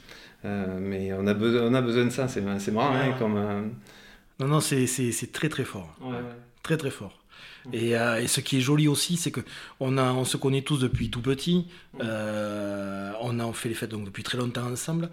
Euh, 0.46 0.78
mais 0.80 1.14
on 1.14 1.26
a, 1.28 1.34
besoin, 1.34 1.64
on 1.64 1.74
a 1.74 1.82
besoin 1.82 2.06
de 2.06 2.10
ça, 2.10 2.28
c'est, 2.28 2.42
marrant, 2.42 2.94
hein, 2.94 3.14
comme... 3.18 3.38
euh, 3.38 3.62
Non, 4.40 4.48
non, 4.48 4.60
c'est, 4.60 4.86
très 5.32 5.50
très 5.50 5.64
fort. 5.64 5.96
Très 6.64 6.78
très 6.78 6.92
fort. 6.92 7.20
Et, 7.72 7.96
euh, 7.98 8.22
et 8.22 8.28
ce 8.28 8.42
qui 8.42 8.58
est 8.58 8.62
joli 8.62 8.88
aussi, 8.88 9.16
c'est 9.16 9.32
que 9.32 9.40
on, 9.80 9.98
a, 9.98 10.12
on 10.12 10.26
se 10.26 10.36
connaît 10.36 10.64
tous 10.64 10.80
depuis 10.80 11.10
tout 11.10 11.22
petit. 11.22 11.68
Euh, 12.02 13.12
on 13.22 13.40
a 13.40 13.54
fait 13.54 13.70
les 13.70 13.76
fêtes 13.76 13.92
donc 13.92 14.04
depuis 14.06 14.24
très 14.24 14.38
longtemps 14.38 14.70
ensemble. 14.70 15.10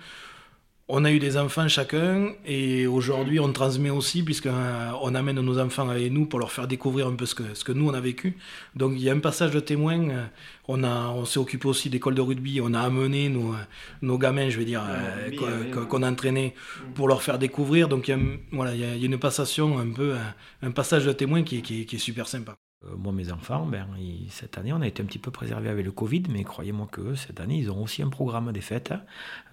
On 0.93 1.05
a 1.05 1.13
eu 1.13 1.21
des 1.21 1.37
enfants 1.37 1.69
chacun 1.69 2.33
et 2.45 2.89
aujourd'hui 2.89 3.39
on 3.39 3.53
transmet 3.53 3.91
aussi 3.91 4.25
puisqu'on 4.25 5.15
amène 5.15 5.41
nos 5.41 5.61
enfants 5.61 5.89
avec 5.89 6.11
nous 6.11 6.27
pour 6.27 6.41
leur 6.41 6.51
faire 6.51 6.67
découvrir 6.67 7.07
un 7.07 7.15
peu 7.15 7.27
ce 7.27 7.37
que, 7.37 7.55
ce 7.55 7.63
que 7.63 7.71
nous 7.71 7.89
on 7.89 7.95
a 7.95 8.01
vécu. 8.01 8.37
Donc 8.75 8.95
il 8.97 9.03
y 9.03 9.09
a 9.09 9.13
un 9.13 9.21
passage 9.21 9.53
de 9.53 9.61
témoin. 9.61 10.01
euh, 10.11 10.27
On, 10.67 10.83
a, 10.83 11.11
on 11.11 11.25
s'est 11.27 11.39
occupé 11.39 11.69
aussi 11.69 11.91
d'école 11.91 12.17
de 12.17 12.21
rugby. 12.21 12.61
On 12.61 12.75
a 12.75 12.81
amené 12.81 13.29
nos, 13.29 13.55
nos 14.03 14.19
gamins, 14.19 14.51
je 14.51 14.59
veux 14.59 14.65
dire, 14.65 14.83
euh, 14.85 15.71
qu'on, 15.87 16.03
a 16.03 16.11
entraînés 16.11 16.55
pour 16.95 17.07
leur 17.07 17.23
faire 17.23 17.39
découvrir. 17.39 17.87
Donc 17.89 18.09
il 18.09 18.11
y 18.11 18.15
a, 18.15 18.19
voilà, 18.51 18.75
il 18.75 18.81
y 18.81 18.85
a, 19.05 19.07
une 19.07 19.19
passation 19.19 19.79
un 19.79 19.93
peu, 19.93 20.15
un, 20.15 20.67
un 20.67 20.73
passage 20.73 21.05
de 21.05 21.13
témoin 21.13 21.45
qui, 21.45 21.63
qui 21.63 21.83
est 21.83 21.99
super 21.99 22.27
sympa. 22.27 22.57
Euh, 22.85 22.97
moi, 22.97 23.13
mes 23.13 23.31
enfants, 23.31 23.67
ben, 23.67 23.87
cette 24.31 24.57
année, 24.57 24.73
on 24.73 24.81
a 24.81 24.87
été 24.87 25.03
un 25.03 25.07
petit 25.07 25.19
peu 25.19 25.31
préservés 25.31 25.69
avec 25.69 25.85
le 25.85 25.93
Covid, 25.93 26.23
mais 26.31 26.45
croyez-moi 26.45 26.89
que 26.91 27.15
cette 27.15 27.41
année, 27.41 27.59
ils 27.59 27.71
ont 27.71 27.83
aussi 27.83 28.03
un 28.03 28.09
programme 28.09 28.53
des 28.53 28.61
fêtes 28.63 28.95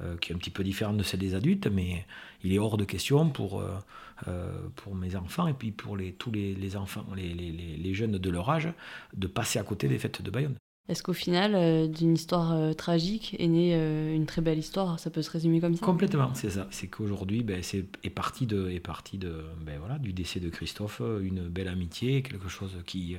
euh, 0.02 0.18
qui 0.18 0.32
est 0.32 0.36
un 0.36 0.38
petit 0.38 0.50
peu 0.50 0.64
différent 0.64 0.94
de 0.94 1.04
celle 1.04 1.20
des 1.20 1.36
adultes, 1.36 1.68
mais 1.68 2.06
il 2.44 2.54
est 2.54 2.60
hors 2.60 2.78
de 2.78 2.86
question 2.86 3.30
pour, 3.30 3.62
euh, 3.62 4.52
mes 4.94 5.16
enfants 5.16 5.48
et 5.48 5.54
puis 5.54 5.72
pour 5.72 5.98
tous 6.18 6.32
les, 6.32 6.76
enfants, 6.78 7.06
les 7.16 7.94
jeunes 7.94 8.18
de 8.18 8.30
leur 8.30 8.50
âge, 8.50 8.70
de 9.14 9.28
passer 9.28 9.60
à 9.60 9.64
côté 9.64 9.88
des 9.88 10.00
fêtes 10.00 10.22
de 10.22 10.32
Bayonne. 10.32 10.58
Est-ce 10.90 11.04
qu'au 11.04 11.14
final, 11.14 11.54
euh, 11.54 11.88
d'une 11.88 12.14
histoire 12.14 12.54
euh, 12.54 12.74
tragique 12.74 13.36
est 13.40 13.48
née 13.48 13.72
euh, 13.74 14.16
une 14.16 14.26
très 14.26 14.42
belle 14.42 14.58
histoire? 14.58 15.00
Ça 15.00 15.10
peut 15.10 15.22
se 15.22 15.30
résumer 15.30 15.60
comme 15.60 15.76
ça 15.76 15.86
Complètement, 15.86 16.34
c'est 16.34 16.50
ça. 16.50 16.68
C'est 16.72 16.88
qu'aujourd'hui, 16.88 17.44
ben, 17.44 17.62
c'est 17.62 17.86
est 18.04 18.10
parti 18.10 18.46
de, 18.46 18.70
est 18.70 18.80
parti 18.80 19.18
de, 19.18 19.44
ben, 19.66 19.80
voilà, 19.80 19.98
du 20.00 20.14
décès 20.14 20.40
de 20.40 20.50
Christophe, 20.50 21.02
une 21.22 21.50
belle 21.50 21.68
amitié, 21.68 22.22
quelque 22.22 22.48
chose 22.48 22.72
qui, 22.86 23.18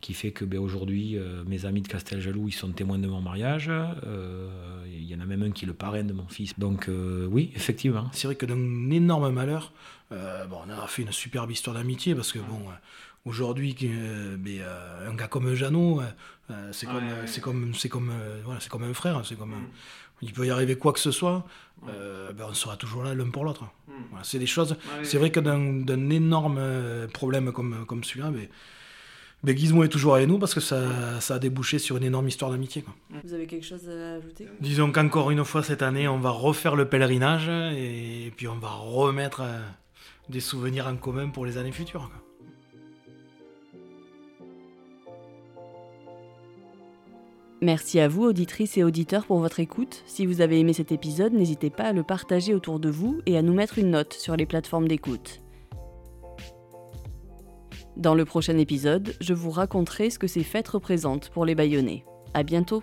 qui 0.00 0.14
fait 0.14 0.30
que 0.30 0.44
ben, 0.44 0.58
aujourd'hui, 0.58 1.16
euh, 1.16 1.42
mes 1.46 1.64
amis 1.64 1.80
de 1.80 1.88
Casteljaloux, 1.88 2.48
ils 2.48 2.52
sont 2.52 2.70
témoins 2.70 2.98
de 2.98 3.06
mon 3.06 3.20
mariage. 3.20 3.70
Euh, 3.70 4.48
Il 4.86 5.04
y 5.04 5.14
en 5.14 5.20
a 5.20 5.26
même 5.26 5.42
un 5.42 5.50
qui 5.50 5.64
est 5.64 5.68
le 5.68 5.74
parrain 5.74 6.04
de 6.04 6.12
mon 6.12 6.26
fils. 6.28 6.58
Donc 6.58 6.88
euh, 6.88 7.26
oui, 7.30 7.50
effectivement. 7.54 8.06
C'est 8.12 8.28
vrai 8.28 8.34
que 8.34 8.46
d'un 8.46 8.90
énorme 8.90 9.30
malheur, 9.30 9.72
euh, 10.12 10.44
bon, 10.46 10.58
on 10.66 10.70
a 10.70 10.86
fait 10.86 11.02
une 11.02 11.12
superbe 11.12 11.50
histoire 11.50 11.74
d'amitié 11.76 12.14
parce 12.14 12.32
que 12.32 12.38
bon, 12.38 12.60
euh, 12.68 12.72
aujourd'hui, 13.24 13.74
euh, 13.84 14.36
mais, 14.40 14.58
euh, 14.60 15.10
un 15.10 15.14
gars 15.14 15.26
comme 15.28 15.54
Jeannot, 15.54 16.00
euh, 16.50 16.68
c'est 16.72 16.86
comme, 16.86 16.96
Ouais, 16.96 17.02
ouais. 17.12 17.26
c'est 17.26 17.40
comme, 17.40 17.74
c'est 17.74 17.88
comme, 17.88 18.10
euh, 18.10 18.40
voilà, 18.44 18.60
c'est 18.60 18.68
comme 18.70 18.84
un 18.84 18.94
frère. 18.94 19.20
C'est 19.24 19.36
comme, 19.36 19.50
Mm. 19.50 19.68
il 20.22 20.32
peut 20.32 20.46
y 20.46 20.50
arriver 20.50 20.76
quoi 20.76 20.92
que 20.92 21.00
ce 21.00 21.10
soit, 21.10 21.44
euh, 21.88 22.32
ben, 22.32 22.46
on 22.48 22.54
sera 22.54 22.76
toujours 22.76 23.02
là 23.02 23.14
l'un 23.14 23.30
pour 23.30 23.44
l'autre. 23.44 23.64
Mm. 23.88 23.92
Voilà, 24.10 24.24
c'est 24.24 24.38
des 24.38 24.46
choses. 24.46 24.72
Ouais, 24.72 25.04
C'est 25.04 25.18
vrai 25.18 25.30
que 25.30 25.40
d'un 25.40 26.10
énorme 26.10 26.60
problème 27.12 27.52
comme, 27.52 27.84
comme 27.86 28.04
celui-là, 28.04 28.30
ben, 28.30 28.46
ben, 29.42 29.56
Gizmo 29.56 29.84
est 29.84 29.88
toujours 29.88 30.14
avec 30.14 30.28
nous 30.28 30.38
parce 30.38 30.54
que 30.54 30.60
ça, 30.60 31.20
ça 31.20 31.34
a 31.34 31.38
débouché 31.38 31.78
sur 31.78 31.96
une 31.98 32.04
énorme 32.04 32.26
histoire 32.28 32.50
d'amitié. 32.50 32.82
quoi. 32.82 32.94
Vous 33.24 33.34
avez 33.34 33.46
quelque 33.46 33.66
chose 33.66 33.88
à 33.88 34.14
ajouter? 34.14 34.46
Disons 34.60 34.90
qu'encore 34.92 35.30
une 35.30 35.44
fois 35.44 35.62
cette 35.62 35.82
année, 35.82 36.08
on 36.08 36.18
va 36.18 36.30
refaire 36.30 36.74
le 36.76 36.88
pèlerinage 36.88 37.48
et 37.48 38.32
puis 38.36 38.48
on 38.48 38.56
va 38.58 38.70
remettre 38.70 39.42
euh, 39.42 39.60
des 40.28 40.40
souvenirs 40.40 40.86
en 40.86 40.96
commun 40.96 41.28
pour 41.28 41.46
les 41.46 41.58
années 41.58 41.72
futures. 41.72 42.10
Merci 47.62 48.00
à 48.00 48.08
vous, 48.08 48.24
auditrices 48.24 48.76
et 48.76 48.84
auditeurs, 48.84 49.24
pour 49.24 49.38
votre 49.38 49.60
écoute. 49.60 50.02
Si 50.06 50.26
vous 50.26 50.40
avez 50.40 50.60
aimé 50.60 50.72
cet 50.72 50.92
épisode, 50.92 51.32
n'hésitez 51.32 51.70
pas 51.70 51.84
à 51.84 51.92
le 51.92 52.02
partager 52.02 52.54
autour 52.54 52.78
de 52.78 52.90
vous 52.90 53.20
et 53.24 53.38
à 53.38 53.42
nous 53.42 53.54
mettre 53.54 53.78
une 53.78 53.90
note 53.90 54.12
sur 54.12 54.36
les 54.36 54.46
plateformes 54.46 54.88
d'écoute. 54.88 55.40
Dans 57.96 58.14
le 58.14 58.26
prochain 58.26 58.58
épisode, 58.58 59.14
je 59.20 59.32
vous 59.32 59.50
raconterai 59.50 60.10
ce 60.10 60.18
que 60.18 60.26
ces 60.26 60.44
fêtes 60.44 60.68
représentent 60.68 61.30
pour 61.30 61.46
les 61.46 61.54
Bayonnais. 61.54 62.04
À 62.34 62.42
bientôt! 62.42 62.82